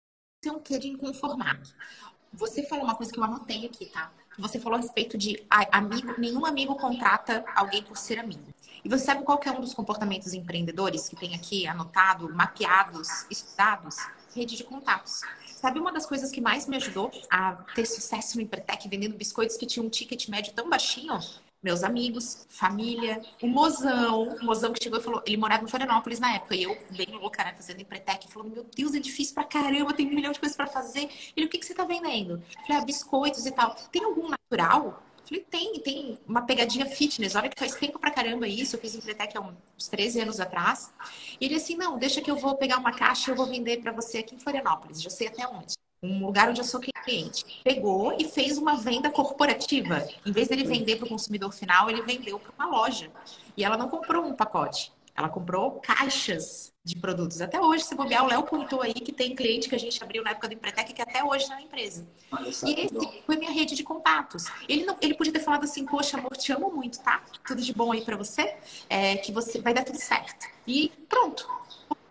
[0.45, 1.69] ser um quê de inconformado.
[2.33, 4.13] Você falou uma coisa que eu anotei aqui, tá?
[4.39, 8.43] Você falou a respeito de amigo, nenhum amigo contrata alguém por ser amigo.
[8.85, 13.97] E você sabe qual é um dos comportamentos empreendedores que tem aqui anotado, mapeados, estudados?
[14.35, 15.21] Rede de contatos.
[15.47, 19.57] Sabe uma das coisas que mais me ajudou a ter sucesso no Empretec vendendo biscoitos
[19.57, 21.19] que tinham um ticket médio tão baixinho?
[21.65, 26.21] Meus amigos, família, o mozão, o mozão que chegou e falou, ele morava em Florianópolis
[26.21, 29.45] na época, e eu, bem louca, né, fazendo empretec, falou, meu Deus, é difícil pra
[29.45, 31.09] caramba, tem um milhão de coisas para fazer.
[31.35, 32.35] Ele, o que, que você tá vendendo?
[32.35, 33.75] Eu falei, ah, biscoitos e tal.
[33.91, 35.03] Tem algum natural?
[35.19, 37.35] Eu falei, tem, tem uma pegadinha fitness.
[37.35, 38.77] Olha que faz tempo pra caramba isso.
[38.77, 40.93] Eu fiz Empretec há uns 13 anos atrás.
[41.41, 43.81] E ele assim, não, deixa que eu vou pegar uma caixa e eu vou vender
[43.81, 45.01] para você aqui em Florianópolis.
[45.01, 45.74] Já sei até onde
[46.05, 50.07] um lugar onde eu sou cliente, pegou e fez uma venda corporativa.
[50.25, 53.11] Em vez dele vender para o consumidor final, ele vendeu para uma loja.
[53.57, 57.41] E ela não comprou um pacote, ela comprou caixas de produtos.
[57.41, 60.23] Até hoje, se bobear, o Léo contou aí que tem cliente que a gente abriu
[60.23, 62.07] na época do Empretec que até hoje está na empresa.
[62.67, 64.45] E esse foi minha rede de contatos.
[64.69, 67.23] Ele, não, ele podia ter falado assim, poxa, amor, te amo muito, tá?
[67.47, 68.57] Tudo de bom aí para você,
[68.91, 70.47] é, que você vai dar tudo certo.
[70.67, 71.49] E pronto,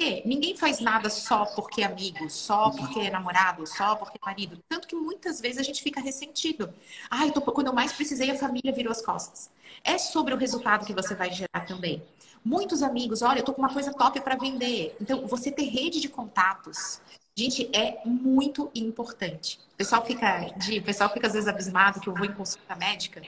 [0.03, 0.21] quê?
[0.25, 4.59] Ninguém faz nada só porque é amigo, só porque é namorado, só porque é marido.
[4.67, 6.73] Tanto que muitas vezes a gente fica ressentido.
[7.09, 9.49] Ai, tô, quando eu mais precisei, a família virou as costas.
[9.83, 12.03] É sobre o resultado que você vai gerar também.
[12.43, 14.95] Muitos amigos, olha, eu tô com uma coisa top para vender.
[14.99, 16.99] Então, você ter rede de contatos,
[17.35, 19.59] gente, é muito importante.
[19.73, 23.21] O pessoal fica, de, pessoal fica às vezes abismado que eu vou em consulta médica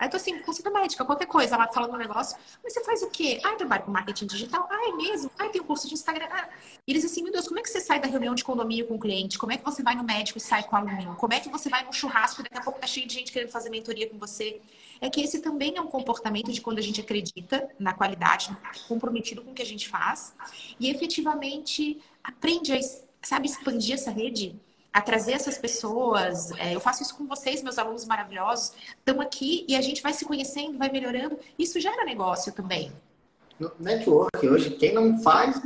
[0.00, 2.34] Aí eu tô assim, consulta médica, qualquer coisa, ela falando um negócio,
[2.64, 3.38] mas você faz o quê?
[3.44, 4.66] Ah, trabalho com marketing digital.
[4.70, 5.30] Ah, é mesmo?
[5.38, 6.26] Ah, tem um curso de Instagram.
[6.30, 6.48] Ah.
[6.86, 8.94] E eles assim, meu Deus, como é que você sai da reunião de condomínio com
[8.94, 9.38] o cliente?
[9.38, 11.16] Como é que você vai no médico e sai com o aluno?
[11.16, 13.30] Como é que você vai no churrasco e daqui a pouco tá cheio de gente
[13.30, 14.62] querendo fazer mentoria com você?
[15.02, 18.56] É que esse também é um comportamento de quando a gente acredita na qualidade,
[18.88, 20.34] comprometido com o que a gente faz
[20.78, 22.78] e efetivamente aprende a,
[23.22, 24.58] sabe, expandir essa rede
[24.92, 26.50] a trazer essas pessoas.
[26.52, 28.72] É, eu faço isso com vocês, meus alunos maravilhosos.
[28.98, 31.38] Estão aqui e a gente vai se conhecendo, vai melhorando.
[31.58, 32.92] Isso gera negócio também.
[33.78, 35.60] Network, hoje, quem não faz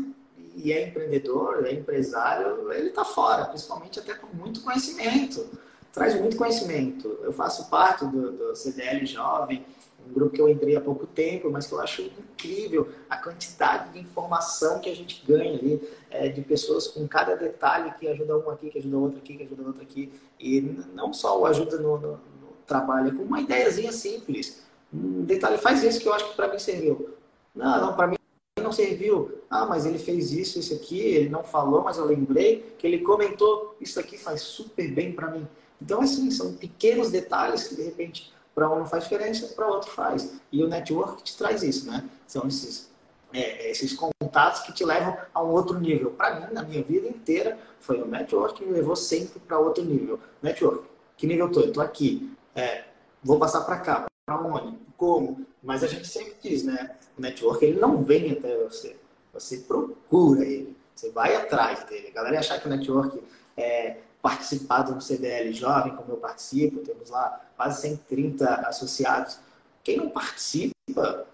[0.57, 5.47] e é empreendedor, é empresário, ele está fora, principalmente até com muito conhecimento.
[5.93, 7.09] Traz muito conhecimento.
[7.23, 9.65] Eu faço parte do, do CDL Jovem,
[10.09, 13.93] um grupo que eu entrei há pouco tempo, mas que eu acho incrível a quantidade
[13.93, 18.39] de informação que a gente ganha ali, é, de pessoas com cada detalhe que ajuda
[18.39, 20.13] um aqui, que ajuda outro aqui, que ajuda outro aqui.
[20.39, 20.61] E
[20.95, 24.63] não só o ajuda no, no, no trabalho, é com uma ideiazinha simples.
[24.93, 27.15] Um detalhe, faz isso que eu acho que para mim serviu.
[27.55, 28.17] Não, não, para mim
[28.63, 29.43] não serviu.
[29.49, 32.99] Ah, mas ele fez isso, isso aqui, ele não falou, mas eu lembrei que ele
[32.99, 35.47] comentou, isso aqui faz super bem para mim.
[35.81, 39.91] Então, assim, são pequenos detalhes que de repente para um não faz diferença, para outro
[39.91, 40.35] faz.
[40.53, 42.05] E o network te traz isso, né?
[42.27, 42.91] São esses,
[43.33, 46.13] é, esses contatos que te levam a um outro nível.
[46.13, 49.85] Para mim, na minha vida inteira, foi o network que me levou sempre para outro
[49.85, 50.21] nível.
[50.41, 50.85] Network,
[51.17, 51.61] que nível tô?
[51.61, 52.33] Eu tô aqui.
[52.55, 52.85] É,
[53.23, 54.07] vou passar para cá.
[54.27, 54.79] Para onde?
[54.97, 55.45] Como?
[55.63, 56.97] Mas a gente sempre diz, né?
[57.19, 58.97] O network, ele não vem até você.
[59.33, 60.77] Você procura ele.
[60.95, 62.09] Você vai atrás dele.
[62.09, 63.21] A galera achar que o network
[63.57, 69.39] é participado do CDL Jovem, como eu participo, temos lá quase 130 associados.
[69.83, 71.27] Quem não participa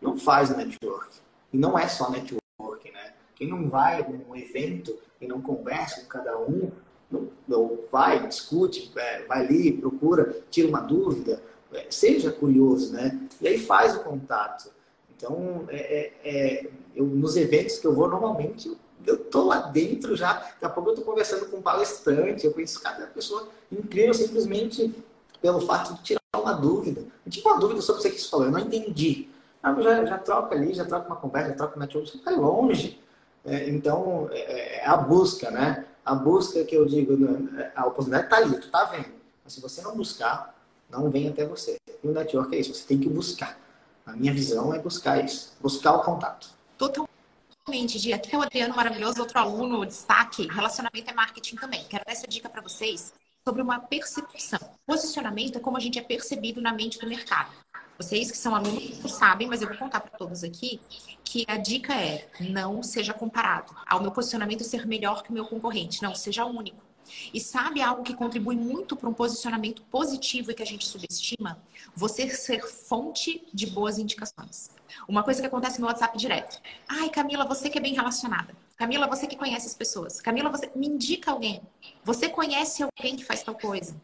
[0.00, 1.18] não faz network.
[1.52, 3.14] E não é só network, né?
[3.34, 6.70] Quem não vai num evento e não conversa com cada um,
[7.10, 13.28] não, não vai, discute, é, vai ali, procura, tira uma dúvida, é, seja curioso, né?
[13.40, 14.70] E aí faz o contato.
[15.16, 18.76] Então, é, é, é eu, nos eventos que eu vou, normalmente, eu
[19.16, 20.32] tô lá dentro já.
[20.32, 24.94] Daqui a pouco eu tô conversando com um palestrante, eu conheço cada pessoa incrível simplesmente
[25.40, 27.04] pelo fato de tirar uma dúvida.
[27.24, 29.28] Eu tive uma dúvida sobre o que você falou, eu não entendi.
[29.62, 32.34] Ah, já, já troca ali, já troca uma conversa, já troca uma network, você vai
[32.34, 33.00] longe.
[33.44, 35.84] É, então, é, é, a busca, né?
[36.04, 37.70] A busca que eu digo, né?
[37.74, 39.12] a oportunidade está ali, tu tá vendo.
[39.44, 40.54] Mas se você não buscar,
[40.90, 41.76] não vem até você.
[42.02, 43.58] E o network é isso, você tem que buscar.
[44.04, 46.48] A minha visão é buscar isso, buscar o contato.
[46.78, 47.10] Totalmente,
[47.68, 48.14] Dia.
[48.14, 50.46] Aqui é o Adriano maravilhoso, outro aluno, destaque.
[50.46, 51.84] Relacionamento é marketing também.
[51.88, 53.12] Quero dar essa dica para vocês
[53.44, 54.60] sobre uma percepção.
[54.86, 57.50] Posicionamento é como a gente é percebido na mente do mercado.
[57.98, 60.80] Vocês que são alunos sabem, mas eu vou contar para todos aqui
[61.24, 65.44] que a dica é não seja comparado ao meu posicionamento ser melhor que o meu
[65.44, 66.04] concorrente.
[66.04, 66.85] Não, seja único.
[67.32, 71.62] E sabe algo que contribui muito para um posicionamento positivo e que a gente subestima?
[71.94, 74.70] Você ser fonte de boas indicações.
[75.08, 76.60] Uma coisa que acontece no WhatsApp direto.
[76.88, 78.54] Ai, Camila, você que é bem relacionada.
[78.76, 80.20] Camila, você que conhece as pessoas.
[80.20, 81.62] Camila, você me indica alguém.
[82.04, 83.96] Você conhece alguém que faz tal coisa.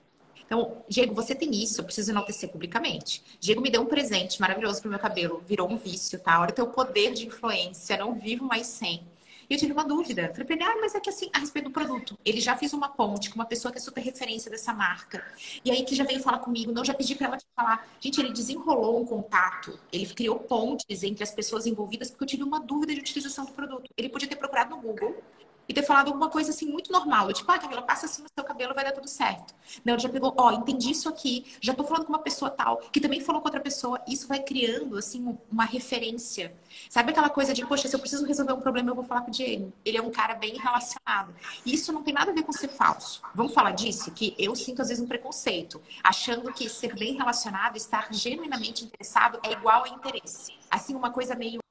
[0.45, 3.25] Então, Diego, você tem isso, eu preciso enaltecer publicamente.
[3.41, 6.38] Diego me deu um presente maravilhoso pro meu cabelo, virou um vício, tá?
[6.41, 9.07] Olha o teu poder de influência, não vivo mais sem.
[9.53, 10.31] E eu tive uma dúvida.
[10.31, 12.19] Falei pra ele, ah, mas é que assim, a respeito do produto.
[12.25, 15.23] Ele já fez uma ponte com uma pessoa que é super referência dessa marca.
[15.62, 17.87] E aí que já veio falar comigo, não, já pedi pra ela te falar.
[18.01, 22.43] Gente, ele desenrolou um contato, ele criou pontes entre as pessoas envolvidas, porque eu tive
[22.43, 23.91] uma dúvida de utilização do produto.
[23.95, 25.23] Ele podia ter procurado no Google,
[25.68, 27.33] e ter falado alguma coisa assim muito normal.
[27.33, 29.55] Tipo, ah, Camila, passa assim no seu cabelo, vai dar tudo certo.
[29.85, 32.79] Não, ele já pegou, ó, entendi isso aqui, já tô falando com uma pessoa tal,
[32.92, 34.01] que também falou com outra pessoa.
[34.07, 36.55] Isso vai criando, assim, uma referência.
[36.88, 39.29] Sabe aquela coisa de, poxa, se eu preciso resolver um problema, eu vou falar com
[39.29, 39.72] o Diego.
[39.85, 41.35] Ele é um cara bem relacionado.
[41.64, 43.22] E isso não tem nada a ver com ser falso.
[43.35, 44.11] Vamos falar disso?
[44.11, 49.38] Que eu sinto, às vezes, um preconceito, achando que ser bem relacionado, estar genuinamente interessado,
[49.42, 50.53] é igual a interesse.
[50.70, 51.62] Assim, uma coisa meio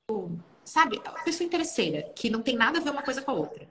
[0.63, 3.67] sabe, pessoa interesseira, que não tem nada a ver uma coisa com a outra.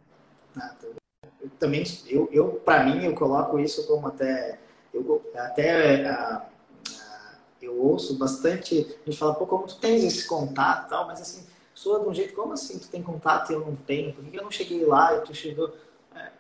[1.41, 4.59] Eu também, eu, eu para mim, eu coloco isso como até,
[4.93, 10.27] eu, até a, a, eu ouço bastante, a gente fala, pô, como tu tens esse
[10.27, 13.61] contato tal, mas assim, soa de um jeito, como assim tu tem contato e eu
[13.61, 14.13] não tenho?
[14.13, 15.73] Por que eu não cheguei lá e tu chegou?
[16.15, 16.31] É,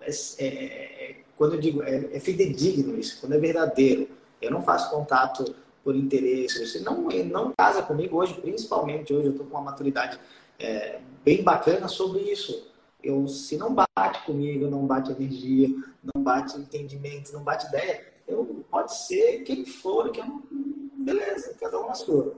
[0.00, 4.08] é, é, é, quando eu digo, é, é fidedigno isso, quando é verdadeiro.
[4.40, 6.66] Eu não faço contato por interesse.
[6.66, 10.18] Você não, não casa comigo hoje, principalmente hoje, eu estou com uma maturidade
[10.58, 12.73] é, bem bacana sobre isso
[13.04, 15.68] eu, se não bate comigo, não bate energia,
[16.14, 20.42] não bate entendimento, não bate ideia, eu, pode ser quem for, que eu não,
[21.04, 22.34] beleza, cada um na sua.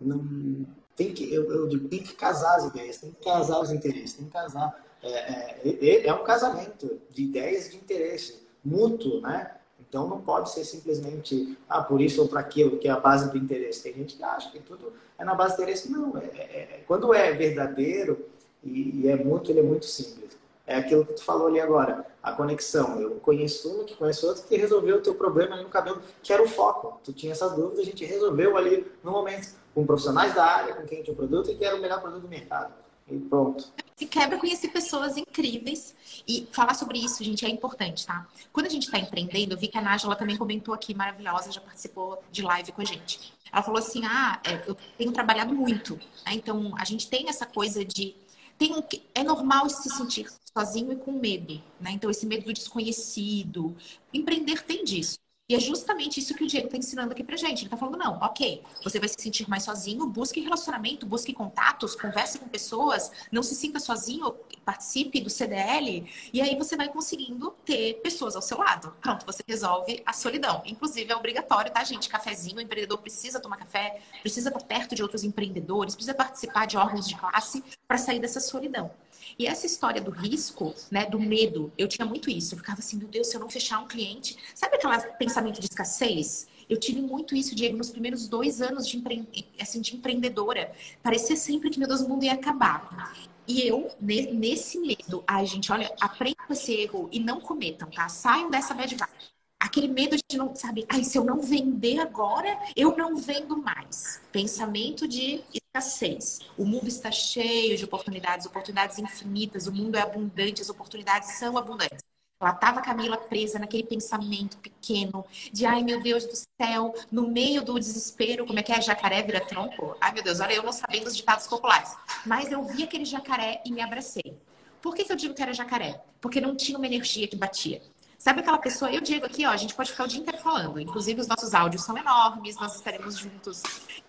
[0.00, 3.70] Não, tem que, eu, eu digo, tem que casar as ideias, tem que casar os
[3.70, 4.84] interesses, tem que casar.
[5.02, 9.54] É, é, é um casamento de ideias e de interesse mútuo, né?
[9.80, 13.30] Então não pode ser simplesmente, ah, por isso ou para aquilo, que é a base
[13.30, 13.84] do interesse.
[13.84, 15.90] Tem gente que acha que tudo é na base do interesse.
[15.90, 18.26] Não, é, é, é quando é verdadeiro,
[18.62, 20.36] e, e, é muito, ele é muito simples.
[20.66, 23.00] É aquilo que tu falou ali agora, a conexão.
[23.00, 26.32] Eu conheço um que conhece outro que resolveu o teu problema ali no cabelo, que
[26.32, 27.00] era o foco.
[27.02, 30.86] Tu tinha essa dúvida, a gente resolveu ali no momento, com profissionais da área, com
[30.86, 32.74] quem tinha o produto e que era o melhor produto do mercado.
[33.10, 33.72] E pronto.
[33.96, 35.94] Se quebra conhecer pessoas incríveis
[36.28, 38.28] e falar sobre isso, gente, é importante, tá?
[38.52, 41.60] Quando a gente está empreendendo, eu vi que a Nájila também comentou aqui, maravilhosa, já
[41.60, 43.32] participou de live com a gente.
[43.50, 45.94] Ela falou assim: ah, é, eu tenho trabalhado muito.
[46.26, 46.34] Né?
[46.34, 48.14] Então, a gente tem essa coisa de
[48.58, 48.74] tem
[49.14, 51.92] é normal se sentir sozinho e com medo, né?
[51.92, 53.76] Então, esse medo do desconhecido.
[54.12, 55.18] Empreender tem disso.
[55.50, 57.60] E é justamente isso que o Diego está ensinando aqui pra gente.
[57.60, 61.96] Ele está falando, não, ok, você vai se sentir mais sozinho, busque relacionamento, busque contatos,
[61.96, 64.30] converse com pessoas, não se sinta sozinho,
[64.62, 68.94] participe do CDL, e aí você vai conseguindo ter pessoas ao seu lado.
[69.00, 70.62] Pronto, você resolve a solidão.
[70.66, 72.10] Inclusive, é obrigatório, tá, gente?
[72.10, 76.76] Cafezinho, o empreendedor precisa tomar café, precisa estar perto de outros empreendedores, precisa participar de
[76.76, 78.90] órgãos de classe para sair dessa solidão.
[79.38, 82.54] E essa história do risco, né, do medo, eu tinha muito isso.
[82.54, 84.36] Eu ficava assim, meu Deus, se eu não fechar um cliente.
[84.54, 86.46] Sabe aquele pensamento de escassez?
[86.68, 89.26] Eu tive muito isso, Diego, nos primeiros dois anos de, empre...
[89.58, 90.70] assim, de empreendedora.
[91.02, 93.16] Parecia sempre que, meu Deus, o mundo ia acabar.
[93.46, 98.06] E eu, nesse medo, ai, gente, olha, aprendam esse erro e não cometam, tá?
[98.08, 99.37] Saiam dessa bad vibe.
[99.60, 104.20] Aquele medo de não, sabe, ai, se eu não vender agora, eu não vendo mais.
[104.30, 106.40] Pensamento de escassez.
[106.56, 111.58] O mundo está cheio de oportunidades, oportunidades infinitas, o mundo é abundante, as oportunidades são
[111.58, 112.04] abundantes.
[112.40, 117.64] Ela tava Camila presa naquele pensamento pequeno de ai meu Deus do céu, no meio
[117.64, 119.96] do desespero, como é que é jacaré vira tronco?
[120.00, 121.96] Ai meu Deus, olha eu não sabendo os ditados populares.
[122.24, 124.38] Mas eu vi aquele jacaré e me abracei.
[124.80, 126.00] Por que, que eu digo que era jacaré?
[126.20, 127.82] Porque não tinha uma energia que batia.
[128.18, 128.90] Sabe aquela pessoa?
[128.90, 130.80] Eu digo aqui, ó, a gente pode ficar o dia inteiro falando.
[130.80, 133.62] Inclusive, os nossos áudios são enormes, nós estaremos juntos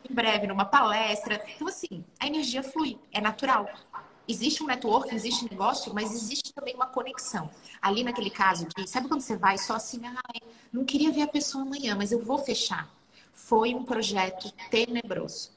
[0.10, 1.45] em breve numa palestra.
[1.56, 3.69] Então, assim, a energia flui, é natural.
[4.28, 7.52] Existe um network, existe um negócio, mas existe também uma conexão.
[7.80, 10.41] Ali naquele caso de, sabe quando você vai só assim, ai,
[10.74, 12.89] não queria ver a pessoa amanhã, mas eu vou fechar.
[13.32, 15.52] Foi um projeto tenebroso.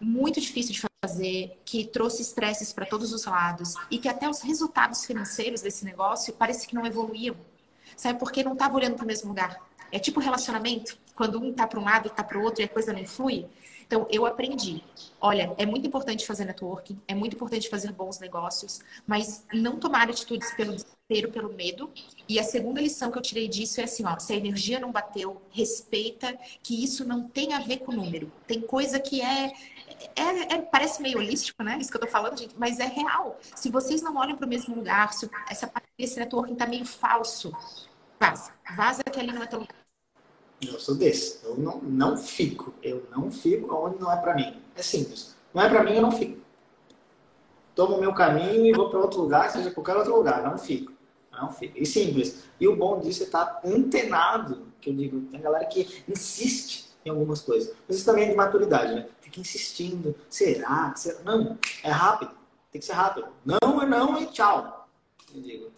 [0.00, 4.40] Muito difícil de fazer, que trouxe estresses para todos os lados e que até os
[4.40, 7.36] resultados financeiros desse negócio parece que não evoluíam.
[7.96, 9.60] Sabe porque não estava olhando para o mesmo lugar.
[9.90, 12.68] É tipo relacionamento, quando um está para um lado, está para o outro e a
[12.68, 13.46] coisa não flui.
[13.92, 14.82] Então, eu aprendi.
[15.20, 20.08] Olha, é muito importante fazer networking, é muito importante fazer bons negócios, mas não tomar
[20.08, 21.90] atitudes pelo desespero, pelo medo.
[22.26, 24.90] E a segunda lição que eu tirei disso é assim, ó, se a energia não
[24.90, 28.32] bateu, respeita que isso não tem a ver com número.
[28.46, 29.52] Tem coisa que é,
[30.16, 31.78] é, é, parece meio holístico, né?
[31.80, 33.38] Isso que eu tô falando, gente, mas é real.
[33.54, 37.52] Se vocês não olham para o mesmo lugar, se essa esse networking tá meio falso,
[38.18, 38.52] vaza.
[38.76, 39.66] Vaza que ali não é tão
[40.68, 41.44] eu sou desse.
[41.44, 42.72] Eu não, não fico.
[42.82, 44.60] Eu não fico onde não é para mim.
[44.76, 45.34] É simples.
[45.52, 46.40] Não é para mim, eu não fico.
[47.74, 50.42] Tomo o meu caminho e vou para outro lugar, seja qualquer outro lugar.
[50.42, 50.92] Não fico.
[51.32, 51.78] Não fico.
[51.78, 52.44] E simples.
[52.60, 54.68] E o bom disso é estar tá antenado.
[54.80, 57.74] Que eu digo, tem galera que insiste em algumas coisas.
[57.88, 59.06] Mas isso também é de maturidade, né?
[59.20, 60.14] Fica insistindo.
[60.28, 60.94] Será?
[60.94, 61.20] Será?
[61.24, 61.58] Não.
[61.82, 62.32] É rápido.
[62.70, 63.28] Tem que ser rápido.
[63.44, 64.88] Não é não e tchau.
[65.34, 65.70] Eu digo.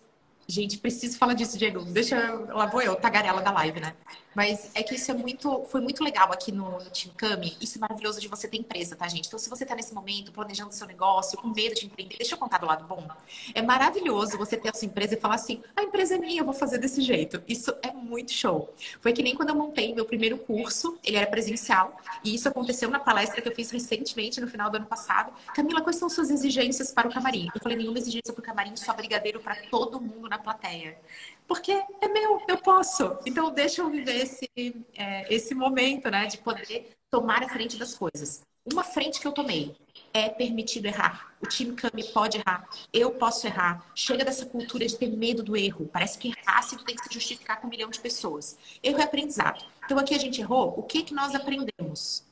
[0.46, 1.80] Gente, preciso falar disso, Diego.
[1.86, 3.94] Deixa, lá vou eu, tagarela da live, né?
[4.34, 7.56] Mas é que isso é muito, foi muito legal aqui no, no Team Cami.
[7.60, 9.26] Isso é maravilhoso de você ter empresa, tá, gente?
[9.26, 12.38] Então, se você tá nesse momento planejando seu negócio, com medo de empreender, deixa eu
[12.38, 13.06] contar do lado bom.
[13.54, 16.44] É maravilhoso você ter a sua empresa e falar assim: a empresa é minha, eu
[16.44, 17.42] vou fazer desse jeito.
[17.46, 18.72] Isso é muito show.
[19.00, 22.90] Foi que nem quando eu montei meu primeiro curso, ele era presencial, e isso aconteceu
[22.90, 25.32] na palestra que eu fiz recentemente, no final do ano passado.
[25.54, 27.48] Camila, quais são suas exigências para o camarim?
[27.54, 30.98] Eu falei: nenhuma exigência para o camarim, só brigadeiro para todo mundo na plateia
[31.46, 33.18] porque é meu, eu posso.
[33.26, 34.48] Então, deixa eu viver esse,
[34.96, 38.42] é, esse momento, né, de poder tomar a frente das coisas.
[38.64, 39.76] Uma frente que eu tomei
[40.12, 41.34] é permitido errar.
[41.42, 42.66] O time Kami pode errar.
[42.92, 43.84] Eu posso errar.
[43.94, 45.88] Chega dessa cultura de ter medo do erro.
[45.92, 48.56] Parece que errar se tu tem que se justificar com um milhão de pessoas.
[48.82, 49.62] Erro é aprendizado.
[49.84, 50.72] Então aqui a gente errou.
[50.78, 52.24] O que que nós aprendemos?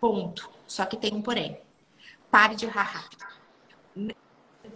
[0.00, 0.50] Ponto.
[0.66, 1.60] Só que tem um porém.
[2.30, 3.24] Pare de errar rápido.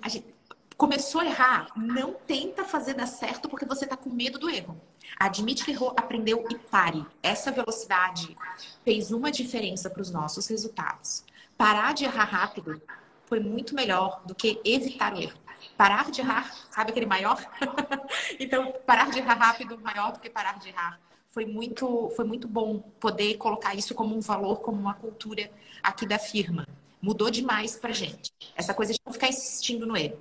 [0.09, 0.36] Gente,
[0.77, 4.79] Começou a errar, não tenta fazer dar certo porque você está com medo do erro.
[5.19, 7.03] Admite que errou, aprendeu e pare.
[7.23, 8.37] Essa velocidade
[8.85, 11.25] fez uma diferença para os nossos resultados.
[11.57, 12.83] Parar de errar rápido
[13.25, 15.39] foi muito melhor do que evitar o erro.
[15.79, 17.43] Parar de errar, sabe aquele maior?
[18.39, 21.01] então, parar de errar rápido maior do que parar de errar.
[21.29, 25.51] Foi muito, foi muito bom poder colocar isso como um valor, como uma cultura
[25.83, 26.69] aqui da firma.
[27.01, 28.31] Mudou demais para gente.
[28.55, 30.19] Essa coisa de não ficar insistindo no erro.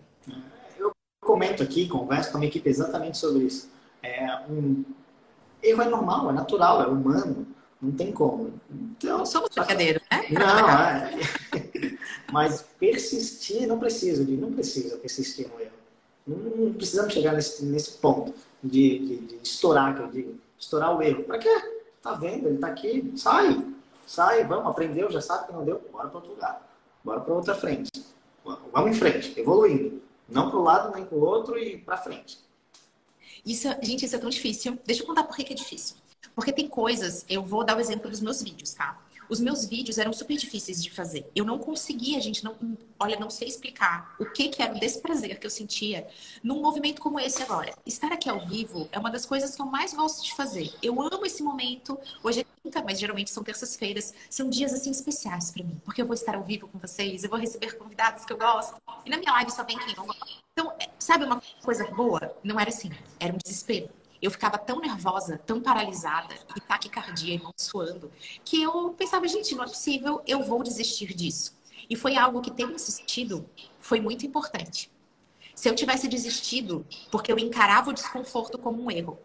[1.36, 3.70] Eu comento aqui, converso com a minha equipe exatamente sobre isso.
[4.02, 4.86] É um
[5.62, 7.46] erro é normal, é natural, é humano,
[7.82, 8.54] não tem como.
[8.72, 10.28] Então, não somos brincadeiros, né?
[10.32, 11.98] Não, é.
[12.32, 15.74] Mas persistir não precisa, não precisa persistir no erro.
[16.26, 20.40] Não precisamos chegar nesse, nesse ponto de, de, de estourar, que eu digo.
[20.58, 21.24] Estourar o erro.
[21.24, 21.54] Para quê?
[22.02, 22.48] Tá vendo?
[22.48, 23.12] Ele tá aqui.
[23.18, 23.62] Sai.
[24.08, 26.66] Sai, vamos, aprendeu, já sabe que não deu, bora para outro lugar.
[27.04, 27.92] Bora para outra frente.
[28.72, 30.05] Vamos em frente, evoluindo.
[30.28, 32.40] Não para o lado nem para o outro e para frente.
[33.46, 34.78] Isso, gente, isso é tão difícil.
[34.86, 35.96] Deixa eu contar por que é difícil.
[36.34, 39.00] Porque tem coisas, eu vou dar o exemplo dos meus vídeos, tá?
[39.30, 41.30] Os meus vídeos eram super difíceis de fazer.
[41.36, 42.56] Eu não conseguia, gente, não,
[43.00, 46.08] olha, não sei explicar o que, que era o desprazer que eu sentia
[46.44, 47.74] num movimento como esse agora.
[47.86, 50.74] Estar aqui ao vivo é uma das coisas que eu mais gosto de fazer.
[50.82, 51.98] Eu amo esse momento.
[52.24, 54.14] Hoje é quinta, mas geralmente são terças-feiras.
[54.30, 57.30] São dias assim especiais para mim, porque eu vou estar ao vivo com vocês, eu
[57.30, 58.76] vou receber convidados que eu gosto.
[59.06, 60.26] E na minha live só vem quem não gosta.
[60.52, 62.36] Então, é, sabe uma coisa boa?
[62.44, 63.90] Não era assim, era um desespero
[64.26, 68.12] eu ficava tão nervosa, tão paralisada, e taquicardia, e mão suando,
[68.44, 71.56] que eu pensava, gente, não é possível, eu vou desistir disso.
[71.90, 74.92] E foi algo que ter insistido foi muito importante.
[75.54, 79.20] Se eu tivesse desistido, porque eu encarava o desconforto como um erro.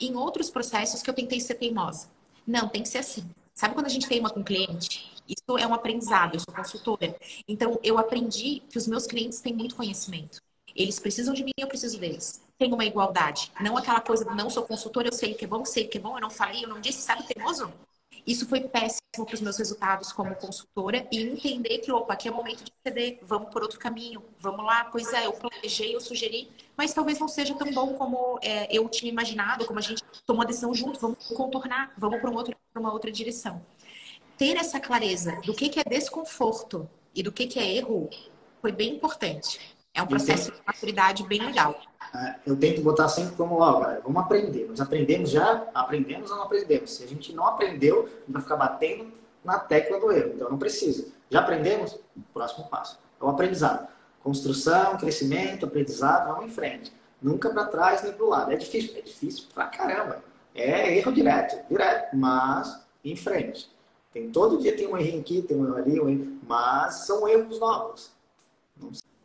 [0.00, 2.08] Em outros processos que eu tentei ser teimosa.
[2.46, 3.28] Não, tem que ser assim.
[3.54, 5.12] Sabe quando a gente teima com um cliente?
[5.28, 7.14] Isso é um aprendizado, eu sou consultora.
[7.46, 10.42] Então, eu aprendi que os meus clientes têm muito conhecimento.
[10.74, 13.50] Eles precisam de mim, eu preciso deles tem uma igualdade.
[13.60, 15.88] Não aquela coisa do não sou consultor, eu sei o que é bom, sei o
[15.88, 17.72] que é bom, eu não falei, eu não disse, sabe, teimoso?
[18.24, 22.30] Isso foi péssimo para os meus resultados como consultora e entender que, opa, aqui é
[22.30, 24.84] momento de ceder, vamos por outro caminho, vamos lá.
[24.84, 28.88] Pois é, eu planejei, eu sugeri, mas talvez não seja tão bom como é, eu
[28.88, 32.44] tinha imaginado, como a gente tomou a decisão junto, vamos contornar, vamos para um
[32.76, 33.60] uma outra direção.
[34.38, 38.08] Ter essa clareza do que, que é desconforto e do que, que é erro
[38.60, 39.58] foi bem importante.
[39.94, 41.78] É um processo de maturidade bem legal.
[42.14, 44.66] É, eu tento botar sempre como, ó, galera, vamos aprender.
[44.66, 45.66] Nós aprendemos já?
[45.74, 46.92] Aprendemos ou não aprendemos?
[46.92, 49.12] Se a gente não aprendeu, vai ficar batendo
[49.44, 50.32] na tecla do erro.
[50.34, 51.08] Então, não precisa.
[51.30, 51.98] Já aprendemos?
[52.32, 52.98] Próximo passo.
[53.20, 53.86] É o aprendizado.
[54.22, 56.92] Construção, crescimento, aprendizado, vamos em frente.
[57.20, 58.52] Nunca para trás nem para o lado.
[58.52, 58.96] É difícil?
[58.96, 60.22] É difícil pra caramba.
[60.54, 63.70] É erro direto, direto, mas em frente.
[64.12, 67.26] Tem, todo dia tem um errinho aqui, tem um erro ali, um erro, mas são
[67.28, 68.12] erros novos.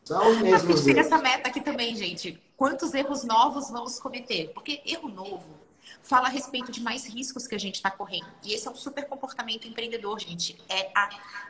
[0.07, 1.05] São os mesmos erros.
[1.05, 4.51] essa meta aqui também, gente quantos erros novos vamos cometer.
[4.53, 5.55] Porque erro novo
[6.01, 8.27] fala a respeito de mais riscos que a gente está correndo.
[8.43, 10.57] E esse é um super comportamento empreendedor, gente.
[10.67, 10.91] É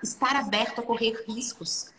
[0.04, 1.92] estar aberto a correr riscos.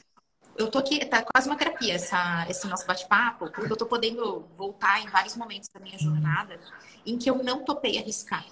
[0.56, 4.44] Eu tô aqui, tá quase uma terapia essa, esse nosso bate-papo, porque eu tô podendo
[4.56, 6.60] voltar em vários momentos da minha jornada
[7.06, 8.44] em que eu não topei arriscar.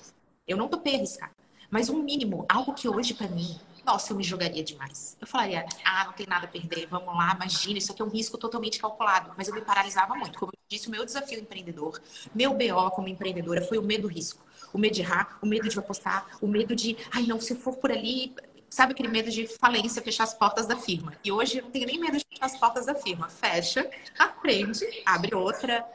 [0.46, 1.32] Eu não topei arriscar.
[1.68, 5.16] Mas um mínimo, algo que hoje para mim nossa, eu me jogaria demais.
[5.20, 8.08] Eu falaria, ah, não tem nada a perder, vamos lá, imagina, isso aqui é um
[8.08, 9.32] risco totalmente calculado.
[9.38, 10.38] Mas eu me paralisava muito.
[10.38, 12.02] Como eu disse, o meu desafio empreendedor,
[12.34, 14.44] meu BO como empreendedora foi o medo do risco.
[14.72, 17.56] O medo de errar, o medo de apostar, o medo de, ai não, se eu
[17.58, 18.34] for por ali,
[18.68, 21.14] sabe aquele medo de falência, fechar as portas da firma.
[21.24, 23.28] E hoje eu não tenho nem medo de fechar as portas da firma.
[23.28, 25.86] Fecha, aprende, abre outra,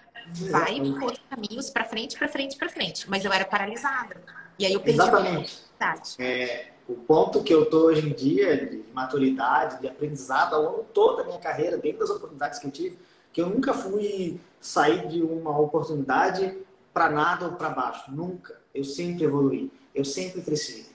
[0.50, 3.10] vai por outros caminhos para frente, para frente, para frente.
[3.10, 4.24] Mas eu era paralisada.
[4.58, 5.60] E aí eu perdi Exatamente.
[5.80, 10.64] a é, o ponto que eu estou hoje em dia de maturidade, de aprendizado ao
[10.64, 12.98] longo toda a minha carreira, dentro das oportunidades que eu tive,
[13.32, 16.58] que eu nunca fui sair de uma oportunidade
[16.94, 18.12] para nada ou para baixo.
[18.12, 18.60] Nunca.
[18.76, 19.72] Eu sempre evolui.
[19.96, 20.88] Eu sempre cresci.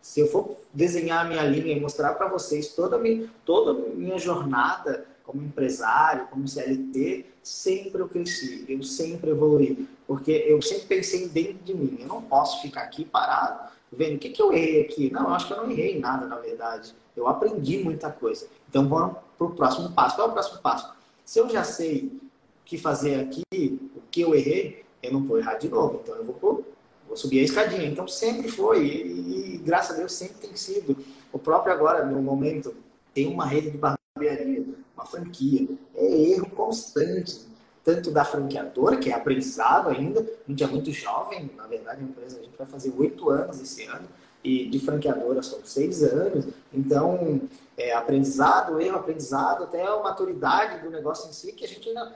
[0.00, 3.70] Se eu for desenhar a minha linha e mostrar para vocês toda a, minha, toda
[3.72, 10.60] a minha jornada como empresário, como CLT, sempre eu cresci, eu sempre evolui, porque eu
[10.60, 11.98] sempre pensei dentro de mim.
[12.00, 15.10] Eu não posso ficar aqui parado vendo o que, que eu errei aqui.
[15.12, 16.94] Não, acho que eu não errei nada, na verdade.
[17.16, 18.48] Eu aprendi muita coisa.
[18.68, 20.16] Então, vamos para o próximo passo.
[20.16, 20.92] Qual é o próximo passo?
[21.24, 25.38] Se eu já sei o que fazer aqui, o que eu errei, eu não vou
[25.38, 26.00] errar de novo.
[26.02, 26.64] Então, eu vou,
[27.06, 27.86] vou subir a escadinha.
[27.86, 28.86] Então, sempre foi.
[28.86, 30.96] E, e, graças a Deus, sempre tem sido.
[31.32, 32.74] O próprio agora, no momento,
[33.12, 34.64] tem uma rede de barbearia,
[34.96, 35.68] uma franquia.
[35.94, 37.51] É erro constante
[37.84, 42.04] tanto da franqueadora, que é aprendizado ainda, a gente é muito jovem, na verdade a
[42.04, 44.08] empresa a gente vai fazer oito anos esse ano,
[44.44, 47.40] e de franqueadora são seis anos, então
[47.76, 52.12] é aprendizado, erro, aprendizado, até a maturidade do negócio em si, que a gente ainda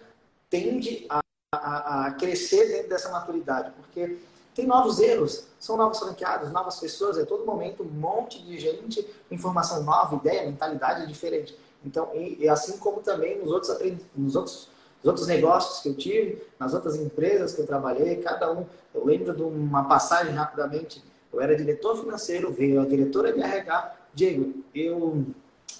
[0.49, 1.21] tende a,
[1.53, 4.19] a, a crescer dentro dessa maturidade, porque
[4.55, 9.07] tem novos erros, são novos franqueados, novas pessoas, é todo momento um monte de gente,
[9.31, 11.57] informação nova, ideia, mentalidade diferente.
[11.85, 13.77] Então, e, e assim como também nos outros,
[14.17, 14.69] nos outros
[15.07, 18.67] os outros negócios que eu tive, nas outras empresas que eu trabalhei, cada um.
[18.93, 21.01] Eu lembro de uma passagem rapidamente.
[21.33, 23.95] Eu era diretor financeiro, veio a diretora de RH.
[24.13, 25.25] Diego, eu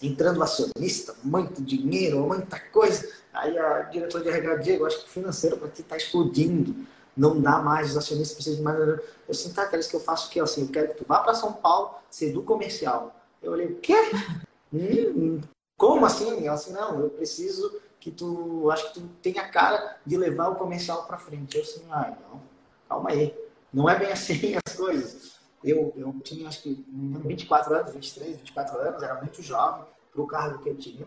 [0.01, 3.09] entrando acionista, muito dinheiro, muita coisa.
[3.33, 6.87] Aí a diretora de RH, Diego, acho que financeiro para ti está explodindo.
[7.17, 8.79] Não dá mais, os acionistas precisam de mais.
[8.79, 10.39] Eu assim, tá, que eu faça o quê?
[10.39, 13.13] Assim, eu quero que tu vá para São Paulo, ser do comercial.
[13.43, 13.97] Eu olhei, o quê?
[14.75, 15.41] Hum,
[15.79, 16.45] como assim?
[16.45, 20.49] Ela assim, não, eu preciso que tu acho que tu tem a cara de levar
[20.51, 21.57] o comercial para frente.
[21.57, 22.41] Eu assim, ah, não,
[22.89, 23.37] calma aí.
[23.73, 25.33] Não é bem assim as coisas.
[25.65, 30.27] Eu, eu tinha, acho que, 24 anos, 23, 24 anos, era muito jovem para o
[30.29, 31.05] cargo que eu tinha.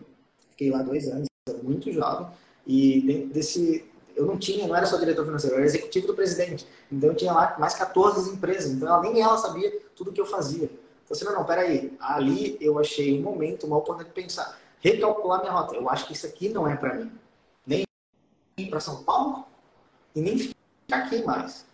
[0.50, 2.26] Fiquei lá dois anos, era muito jovem.
[2.66, 3.90] E dentro desse.
[4.14, 6.66] Eu não tinha, não era só diretor financeiro, eu era executivo do presidente.
[6.92, 8.72] Então eu tinha lá mais 14 empresas.
[8.72, 10.64] Então ela, nem ela sabia tudo que eu fazia.
[10.64, 11.96] Então assim, não, não, peraí.
[11.98, 15.74] Ali eu achei um momento, uma oportunidade de pensar recalcular minha rota.
[15.74, 17.12] Eu acho que isso aqui não é para mim.
[17.66, 17.84] Nem
[18.56, 19.44] ir para São Paulo
[20.14, 21.66] e nem ficar aqui mais.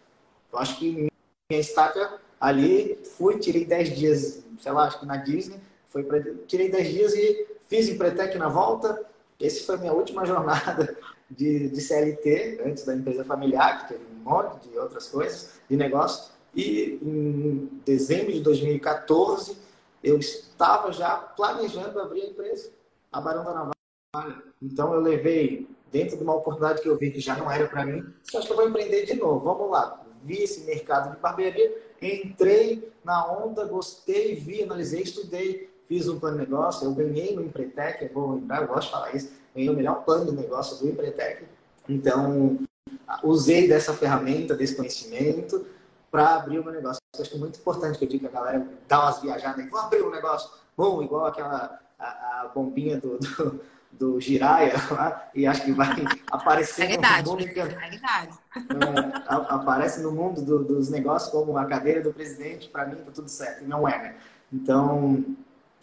[0.53, 5.17] Eu acho que minha estaca ali, fui, tirei 10 dias, sei lá, acho que na
[5.17, 9.05] Disney, foi pra, tirei 10 dias e fiz Empretec na volta.
[9.39, 10.97] Esse foi minha última jornada
[11.31, 15.77] de, de CLT, antes da empresa familiar, que teve um monte de outras coisas, de
[15.77, 16.33] negócio.
[16.55, 19.59] E em dezembro de 2014,
[20.03, 22.71] eu estava já planejando abrir a empresa
[23.13, 24.43] a Barão da Navalha.
[24.63, 27.87] Então eu levei dentro de uma oportunidade que eu vi que já não era para
[27.87, 28.05] mim,
[28.35, 29.45] acho que eu vou empreender de novo.
[29.45, 30.03] Vamos lá.
[30.23, 36.39] Vi esse mercado de barbearia, entrei na onda, gostei, vi, analisei, estudei, fiz um plano
[36.39, 39.71] de negócio, eu ganhei no Empretec, eu vou lembrar, eu gosto de falar isso, ganhei
[39.71, 41.45] o melhor plano de negócio do Empretec.
[41.89, 42.59] Então,
[43.23, 45.65] usei dessa ferramenta, desse conhecimento
[46.11, 47.01] para abrir o meu negócio.
[47.19, 50.03] Acho que é muito importante que eu diga a galera dá umas viajadas vou abrir
[50.03, 53.61] um negócio bom, igual aquela a, a bombinha do, do,
[53.93, 55.89] do Jiraya lá, e acho que vai
[56.31, 57.47] aparecer é verdade, no mundo.
[57.47, 58.39] É verdade.
[58.55, 63.11] É, aparece no mundo do, dos negócios como a cadeira do presidente, para mim tá
[63.13, 63.65] tudo certo.
[63.65, 64.17] E não é, né?
[64.53, 65.25] Então,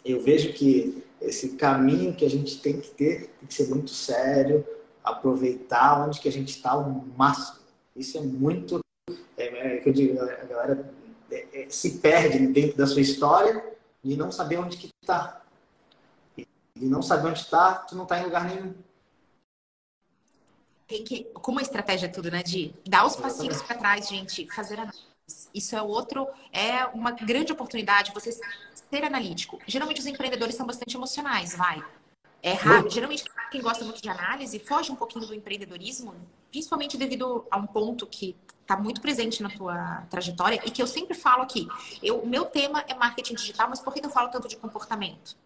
[0.04, 3.90] eu vejo que esse caminho que a gente tem que ter tem que ser muito
[3.90, 4.64] sério,
[5.02, 7.58] aproveitar onde que a gente está ao máximo.
[7.94, 8.80] Isso é muito,
[9.36, 10.92] é, é que eu digo, a galera
[11.30, 13.64] é, é, se perde dentro da sua história
[14.02, 15.43] e não saber onde que está.
[16.76, 18.74] E não saber onde está, tu não está em lugar nenhum.
[20.86, 24.46] Tem que, como a estratégia é tudo, né, de dar os passinhos para trás, gente,
[24.54, 25.04] fazer análise.
[25.54, 29.58] Isso é outro, é uma grande oportunidade você ser analítico.
[29.66, 31.82] Geralmente os empreendedores são bastante emocionais, vai.
[32.42, 32.90] É raro.
[32.90, 36.14] Geralmente, quem gosta muito de análise foge um pouquinho do empreendedorismo,
[36.50, 40.86] principalmente devido a um ponto que está muito presente na tua trajetória e que eu
[40.86, 41.66] sempre falo aqui.
[42.22, 45.36] O meu tema é marketing digital, mas por que eu falo tanto de comportamento?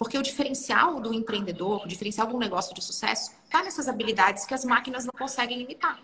[0.00, 4.46] Porque o diferencial do empreendedor, o diferencial de um negócio de sucesso, está nessas habilidades
[4.46, 6.00] que as máquinas não conseguem imitar.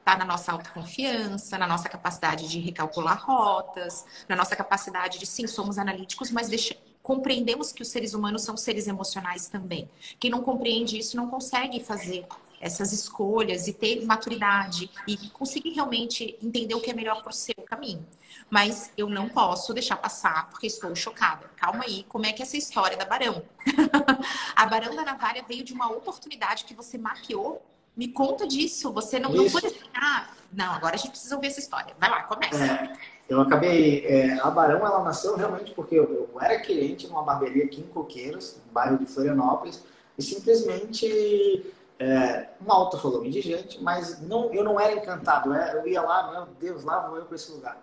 [0.00, 5.46] Está na nossa autoconfiança, na nossa capacidade de recalcular rotas, na nossa capacidade de, sim,
[5.46, 9.88] somos analíticos, mas deixa, compreendemos que os seres humanos são seres emocionais também.
[10.18, 12.26] Quem não compreende isso não consegue fazer
[12.60, 17.34] essas escolhas e ter maturidade e conseguir realmente entender o que é melhor para o
[17.34, 18.06] seu caminho.
[18.50, 21.48] Mas eu não posso deixar passar porque estou chocada.
[21.56, 23.42] Calma aí, como é que é essa história da Barão?
[24.54, 27.64] a Barão da Navalha veio de uma oportunidade que você mapeou.
[27.96, 28.92] Me conta disso.
[28.92, 31.94] Você não, não foi assim, ah, não, agora a gente precisa ouvir essa história.
[31.98, 32.64] Vai lá, começa.
[32.64, 32.92] É.
[33.28, 34.04] Eu acabei.
[34.04, 37.86] É, a Barão ela nasceu realmente porque eu, eu, era cliente numa barbearia aqui em
[37.86, 39.84] Coqueiros, no bairro de Florianópolis,
[40.18, 45.54] e simplesmente é, um alto volume de gente, mas não, eu não era encantado.
[45.54, 47.78] Eu ia lá, meu Deus, lá vou eu para esse lugar.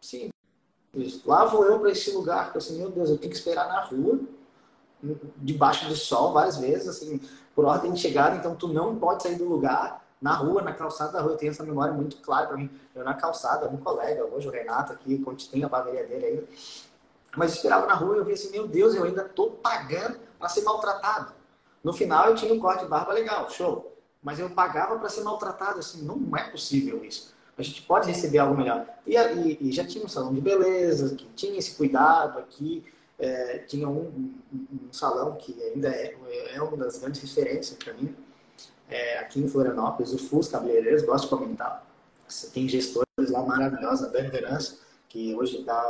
[0.00, 0.30] Sim,
[1.24, 2.50] lá vou eu para esse lugar.
[2.52, 4.18] Eu assim, meu Deus, eu tenho que esperar na rua,
[5.36, 7.20] debaixo do sol, várias vezes, assim,
[7.54, 11.12] por ordem de chegada, então tu não pode sair do lugar na rua, na calçada
[11.12, 11.32] da rua.
[11.32, 12.68] Eu tenho essa memória muito clara para mim.
[12.92, 16.48] Eu na calçada, um colega, hoje o Renato aqui, tem a barbearia dele ainda.
[17.36, 20.18] Mas eu esperava na rua e eu vi assim, meu Deus, eu ainda estou pagando
[20.36, 21.32] para ser maltratado.
[21.82, 23.96] No final eu tinha um corte de barba legal, show.
[24.22, 27.34] Mas eu pagava para ser maltratado, assim, não é possível isso.
[27.58, 28.86] A gente pode receber algo melhor.
[29.06, 32.84] E, e, e já tinha um salão de beleza, que tinha esse cuidado aqui.
[33.18, 36.16] É, tinha um, um, um, salão que ainda é,
[36.54, 38.16] é uma das grandes referências para mim,
[38.88, 41.86] é, aqui em Florianópolis, o FUS Cabeleireiros, gosto de comentar.
[42.26, 44.78] Você tem gestores lá maravilhosos, a Dani Verança,
[45.08, 45.80] que hoje dá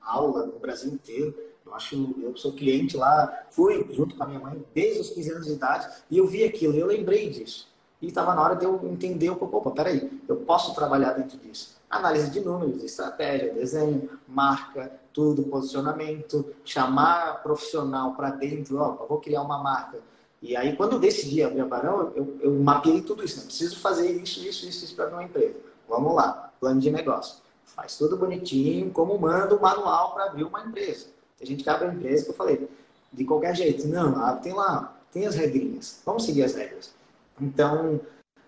[0.00, 1.34] aula no Brasil inteiro.
[1.70, 5.30] Eu acho, eu sou cliente lá, fui junto com a minha mãe desde os 15
[5.30, 7.68] anos de idade e eu vi aquilo, eu lembrei disso.
[8.02, 11.38] E estava na hora de eu entender o que, opa, peraí, eu posso trabalhar dentro
[11.38, 11.78] disso.
[11.88, 19.42] Análise de números, estratégia, desenho, marca, tudo, posicionamento, chamar profissional para dentro, ó, vou criar
[19.42, 19.98] uma marca
[20.42, 23.38] e aí, quando eu decidi abrir a Barão, eu, eu mapeei tudo isso.
[23.38, 25.56] Não preciso fazer isso, isso, isso, isso para uma empresa.
[25.86, 27.42] Vamos lá, plano de negócio.
[27.64, 31.08] Faz tudo bonitinho, como manda o manual para abrir uma empresa.
[31.40, 32.68] Tem gente que abre a empresa que eu falei,
[33.10, 33.88] de qualquer jeito.
[33.88, 36.02] Não, tem lá, tem as regrinhas.
[36.04, 36.92] Vamos seguir as regras.
[37.40, 37.98] Então,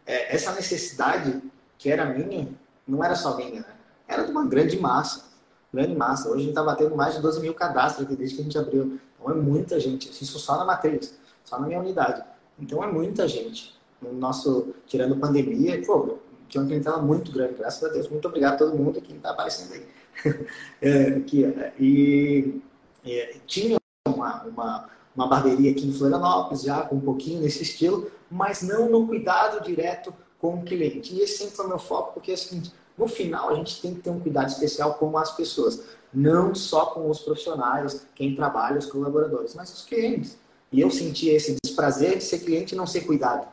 [0.06, 1.42] é, essa necessidade
[1.78, 2.48] que era minha,
[2.86, 3.74] não era só minha, né?
[4.06, 5.32] era de uma grande massa.
[5.72, 6.28] Grande massa.
[6.28, 9.00] Hoje a gente está batendo mais de 12 mil cadastros desde que a gente abriu.
[9.18, 10.10] Então é muita gente.
[10.10, 12.22] Isso só na matriz só na minha unidade.
[12.58, 13.74] Então é muita gente.
[14.00, 16.18] No nosso, tirando pandemia, pô,
[16.48, 18.08] tinha uma clientela muito grande, graças a Deus.
[18.08, 19.86] Muito obrigado a todo mundo que está aparecendo aí.
[20.80, 22.60] é, aqui, é, e
[23.04, 23.76] é, tinha
[24.06, 28.88] uma, uma, uma barbearia aqui em Florianópolis, já com um pouquinho nesse estilo, mas não
[28.88, 31.14] no cuidado direto com o cliente.
[31.14, 33.94] E esse sempre foi meu foco, porque é o seguinte, no final a gente tem
[33.94, 35.82] que ter um cuidado especial com as pessoas,
[36.12, 40.36] não só com os profissionais, quem trabalha, os colaboradores, mas os clientes.
[40.70, 43.46] E eu sentia esse desprazer de ser cliente e não ser cuidado.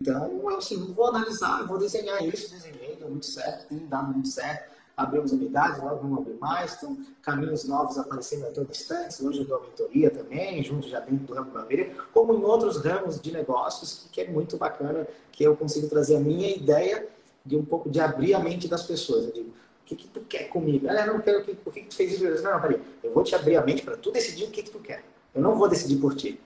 [0.00, 4.28] Então, eu assim, vou analisar, vou desenhar isso, desenhei, deu muito certo, tem dado muito
[4.28, 4.74] certo.
[4.96, 9.22] Abrimos unidades, logo vamos abrir mais, então caminhos novos aparecendo a todo instante.
[9.22, 13.20] Hoje eu dou mentoria também, junto já dentro do ramo barbearia, como em outros ramos
[13.20, 17.06] de negócios, que é muito bacana, que eu consigo trazer a minha ideia
[17.44, 19.26] de um pouco de abrir a mente das pessoas.
[19.26, 20.88] Eu digo, o que, que tu quer comigo?
[20.88, 22.24] Ah, não quero, o que, que tu fez isso?
[22.42, 24.70] Não, não, peraí, eu vou te abrir a mente para tu decidir o que, que
[24.70, 25.04] tu quer.
[25.34, 26.40] Eu não vou decidir por ti.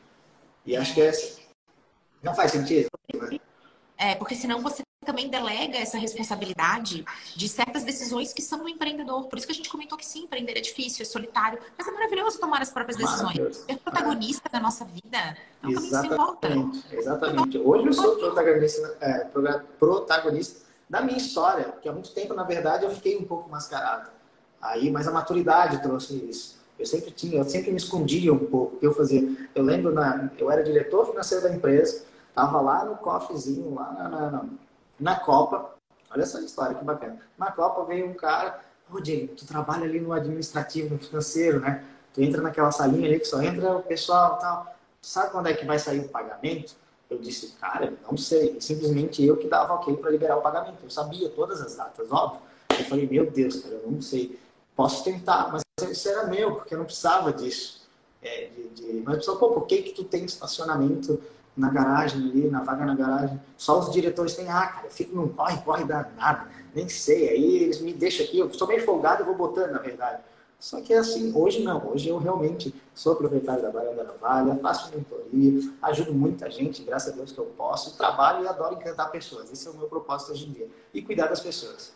[0.67, 1.41] E acho que é assim.
[2.21, 2.89] Não faz sentido?
[3.97, 9.29] É, porque senão você também delega essa responsabilidade de certas decisões que são do empreendedor.
[9.29, 11.91] Por isso que a gente comentou que sim, empreender é difícil, é solitário, mas é
[11.91, 13.57] maravilhoso tomar as próprias decisões.
[13.57, 14.53] Ser protagonista é.
[14.53, 15.17] da nossa vida
[15.63, 16.85] é um Exatamente.
[16.93, 17.59] Exatamente.
[17.59, 19.25] Hoje eu sou protagonista, é,
[19.79, 24.11] protagonista da minha história, porque há muito tempo, na verdade, eu fiquei um pouco mascarado.
[24.61, 26.61] Aí, mas a maturidade trouxe isso.
[26.79, 28.77] Eu sempre tinha, eu sempre me escondia um pouco.
[28.83, 29.23] Eu fazia,
[29.55, 34.09] eu lembro na, eu era diretor financeiro da empresa, tava lá no cofrezinho, lá na,
[34.09, 34.45] na, na
[35.19, 35.75] Copa.
[36.11, 37.19] Olha essa história que bacana.
[37.39, 38.61] Na Copa veio um cara,
[38.93, 41.85] ô Diego, tu trabalha ali no administrativo, no financeiro, né?
[42.13, 44.75] Tu entra naquela salinha ali que só entra o pessoal tal.
[45.01, 46.75] Sabe quando é que vai sair o pagamento?
[47.09, 48.61] Eu disse, cara, não sei.
[48.61, 50.79] Simplesmente eu que dava ok para liberar o pagamento.
[50.83, 52.41] Eu sabia todas as datas, óbvio.
[52.71, 54.39] Eu falei, meu Deus, cara, eu não sei.
[54.77, 57.81] Posso tentar, mas isso era meu, porque eu não precisava disso.
[58.23, 59.03] É, de, de...
[59.05, 61.21] Mas pessoal, pô, por que que tu tem estacionamento
[61.61, 63.41] na garagem ali, na vaga na garagem?
[63.57, 67.29] Só os diretores têm, ah, cara, eu fico num corre, corre danado, nem sei.
[67.29, 70.23] Aí eles me deixam aqui, eu sou meio folgado e vou botando, na verdade.
[70.59, 74.95] Só que é assim, hoje não, hoje eu realmente sou proprietário da Baranda Navalha, faço
[74.95, 79.51] mentoria, ajudo muita gente, graças a Deus que eu posso, trabalho e adoro encantar pessoas.
[79.51, 80.69] Esse é o meu propósito hoje em dia.
[80.93, 81.95] E cuidar das pessoas,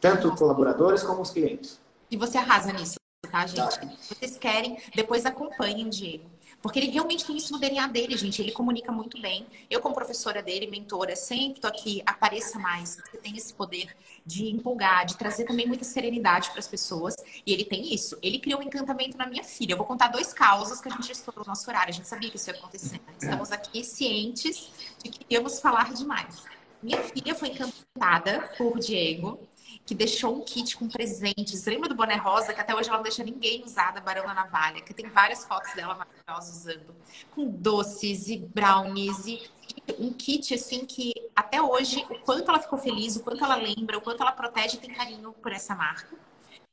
[0.00, 1.78] tanto colaboradores como os clientes.
[2.10, 2.94] E você arrasa nisso,
[3.30, 3.78] tá, gente?
[3.78, 3.86] Tá.
[4.00, 6.24] Vocês querem, depois acompanhem o Diego.
[6.60, 8.42] Porque ele realmente tem isso no DNA dele, gente.
[8.42, 9.46] Ele comunica muito bem.
[9.70, 12.96] Eu, como professora dele, mentora, sempre tô aqui, apareça mais.
[12.96, 13.94] Você tem esse poder
[14.26, 17.14] de empolgar, de trazer também muita serenidade para as pessoas.
[17.46, 18.18] E ele tem isso.
[18.20, 19.72] Ele criou um encantamento na minha filha.
[19.72, 21.90] Eu vou contar dois causos que a gente estourou no nosso horário.
[21.90, 23.00] A gente sabia que isso ia acontecer.
[23.20, 24.68] Estamos aqui cientes
[25.02, 26.42] de que íamos falar demais.
[26.82, 29.40] Minha filha foi encantada por Diego
[29.88, 31.64] que deixou um kit com presentes.
[31.64, 34.34] Lembra do boné rosa, que até hoje ela não deixa ninguém usar da Barão da
[34.34, 36.94] Navalha, que tem várias fotos dela maravilhosas usando,
[37.30, 39.50] com doces e brownies e
[39.98, 43.96] um kit assim que até hoje o quanto ela ficou feliz, o quanto ela lembra,
[43.96, 46.14] o quanto ela protege tem carinho por essa marca.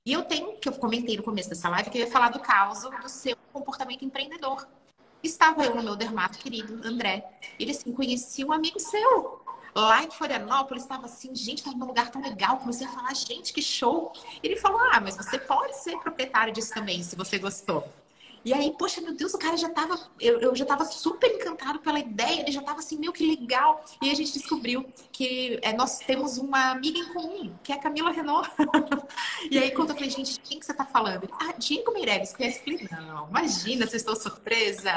[0.06, 2.42] E eu tenho, que eu comentei no começo dessa live, que eu ia falar do
[2.42, 4.68] caso do seu comportamento empreendedor.
[5.24, 7.26] Estava eu no meu dermato querido, André.
[7.58, 9.42] Ele assim, conhecia um amigo seu,
[9.76, 12.58] Lá em Florianópolis estava assim, gente, estava num lugar tão legal.
[12.58, 14.14] Comecei a falar, gente, que show.
[14.42, 17.86] Ele falou, ah, mas você pode ser proprietário disso também, se você gostou.
[18.46, 20.00] E aí, poxa, meu Deus, o cara já tava.
[20.20, 23.84] Eu, eu já tava super encantado pela ideia, ele já tava assim, meu, que legal.
[24.02, 27.80] E a gente descobriu que é, nós temos uma amiga em comum, que é a
[27.80, 28.50] Camila Renault.
[29.50, 31.28] e aí, quando eu falei, gente, quem que você tá falando?
[31.34, 32.62] ah, Diego Meireles, conhece?
[32.66, 34.92] Eu falei, não, imagina, vocês estou surpresa.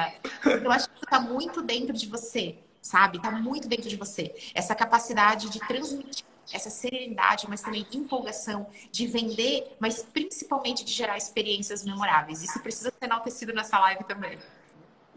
[0.45, 2.59] Eu acho que tá muito dentro de você
[2.89, 3.21] sabe?
[3.21, 4.35] Tá muito dentro de você.
[4.55, 11.19] Essa capacidade de transmitir essa serenidade, mas também empolgação de vender, mas principalmente de gerar
[11.19, 12.43] experiências memoráveis.
[12.43, 14.39] Isso precisa ser enaltecido nessa live também.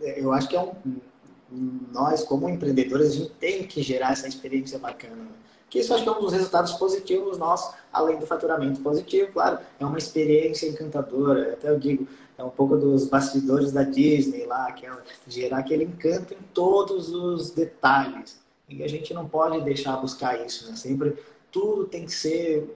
[0.01, 0.73] É, eu acho que é um,
[1.93, 5.27] nós, como empreendedores, a gente tem que gerar essa experiência bacana.
[5.69, 9.59] Que isso acho que é um dos resultados positivos nossos, além do faturamento positivo, claro,
[9.79, 11.53] é uma experiência encantadora.
[11.53, 12.05] Até eu digo,
[12.41, 14.91] é um pouco dos bastidores da Disney lá, que é
[15.27, 18.39] gerar aquele encanto em todos os detalhes.
[18.67, 20.75] E a gente não pode deixar buscar isso, né?
[20.75, 21.15] Sempre
[21.51, 22.75] tudo tem que ser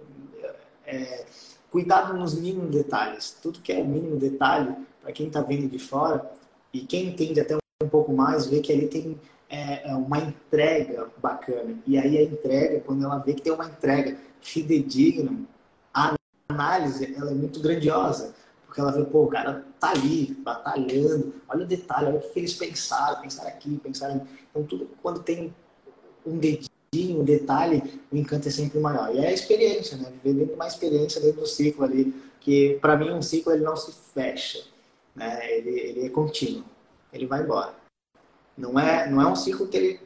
[0.85, 1.25] é,
[1.71, 3.37] cuidado nos mínimos detalhes.
[3.41, 6.31] Tudo que é mínimo detalhe, para quem está vendo de fora,
[6.71, 11.07] e quem entende até um pouco mais, vê que ali tem é, é, uma entrega
[11.21, 11.75] bacana.
[11.87, 15.35] E aí a entrega, quando ela vê que tem uma entrega fidedigna,
[15.93, 16.13] a
[16.49, 18.35] análise ela é muito grandiosa.
[18.75, 22.37] Porque ela vê, pô, o cara tá ali, batalhando, olha o detalhe, olha o que
[22.37, 24.27] eles pensaram, pensaram aqui, pensaram.
[24.51, 25.55] Então, tudo quando tem
[26.25, 29.15] um dedinho, um detalhe, o encanto é sempre maior.
[29.15, 30.11] E é a experiência, né?
[30.21, 33.63] Viver dentro de uma experiência dentro do ciclo ali, que para mim um ciclo ele
[33.63, 34.61] não se fecha,
[35.15, 35.39] né?
[35.55, 36.65] Ele, ele é contínuo,
[37.13, 37.73] ele vai embora.
[38.57, 39.99] Não é, não é um ciclo que ele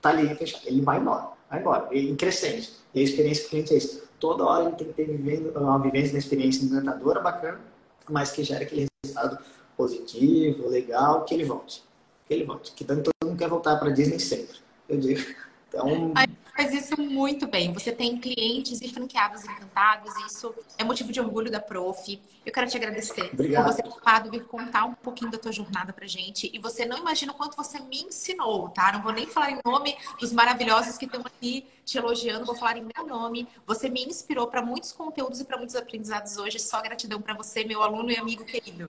[0.00, 2.72] tá ali fechado, ele vai embora, vai embora, em crescente.
[2.94, 4.08] E a experiência do cliente é isso.
[4.18, 7.60] Toda hora ele tem que ter vivendo, uma vivência uma experiência encantadora, bacana,
[8.08, 9.38] mas que gere aquele resultado
[9.76, 11.82] positivo, legal, que ele volte.
[12.26, 12.72] Que ele volte.
[12.72, 14.56] Que tanto todo mundo quer voltar para Disney sempre.
[14.88, 15.20] Eu digo.
[15.68, 16.14] Então.
[16.56, 17.70] Faz isso muito bem.
[17.74, 20.10] Você tem clientes e franqueados encantados.
[20.26, 22.18] Isso é motivo de orgulho da Prof.
[22.46, 23.64] Eu quero te agradecer Obrigado.
[23.64, 26.50] por você ter topado vir contar um pouquinho da tua jornada pra gente.
[26.54, 28.90] E você não imagina o quanto você me ensinou, tá?
[28.90, 32.78] Não vou nem falar em nome dos maravilhosos que estão aqui te elogiando, vou falar
[32.78, 33.46] em meu nome.
[33.66, 36.58] Você me inspirou para muitos conteúdos e para muitos aprendizados hoje.
[36.58, 38.88] Só gratidão para você, meu aluno e amigo querido.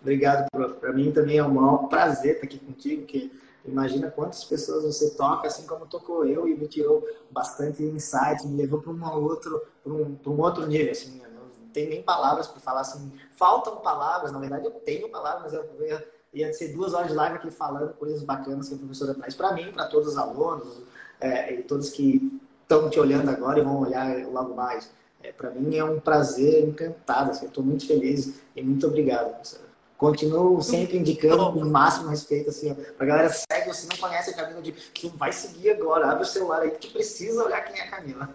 [0.00, 0.78] Obrigado, prof.
[0.78, 3.32] Para mim também é um maior prazer estar aqui contigo, que
[3.64, 8.56] Imagina quantas pessoas você toca, assim como tocou eu, e me tirou bastante insights, me
[8.56, 11.20] levou para um outro, para um, um outro nível, assim.
[11.20, 13.12] Não tem nem palavras para falar, assim.
[13.30, 17.14] Faltam palavras, na verdade eu tenho palavras, mas eu ia, ia ser duas horas de
[17.14, 20.82] live aqui falando coisas bacanas que a professora traz para mim, para todos os alunos,
[21.20, 24.90] é, e todos que estão te olhando agora e vão olhar logo mais.
[25.22, 29.71] É, para mim é um prazer encantado, assim, estou muito feliz e muito obrigado, professora
[30.02, 34.30] Continuo sempre indicando com o máximo respeito, assim, ó, pra galera segue, se não conhece
[34.30, 34.74] a Camila, de,
[35.14, 38.28] vai seguir agora, abre o celular aí, que precisa olhar quem é a Camila.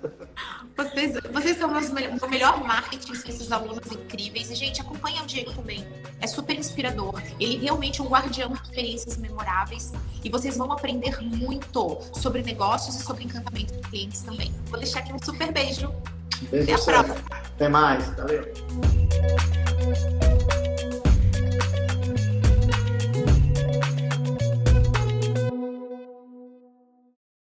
[0.78, 4.50] Vocês, vocês são o melhor marketing, esses alunos incríveis.
[4.50, 5.86] E, gente, acompanha o Diego também.
[6.22, 7.22] É super inspirador.
[7.38, 9.92] Ele realmente é um guardião de experiências memoráveis.
[10.24, 14.56] E vocês vão aprender muito sobre negócios e sobre encantamento de clientes também.
[14.68, 15.94] Vou deixar aqui um super beijo.
[16.50, 17.26] Beijo, Até a próxima.
[17.30, 18.08] Até mais.
[18.16, 18.46] Valeu.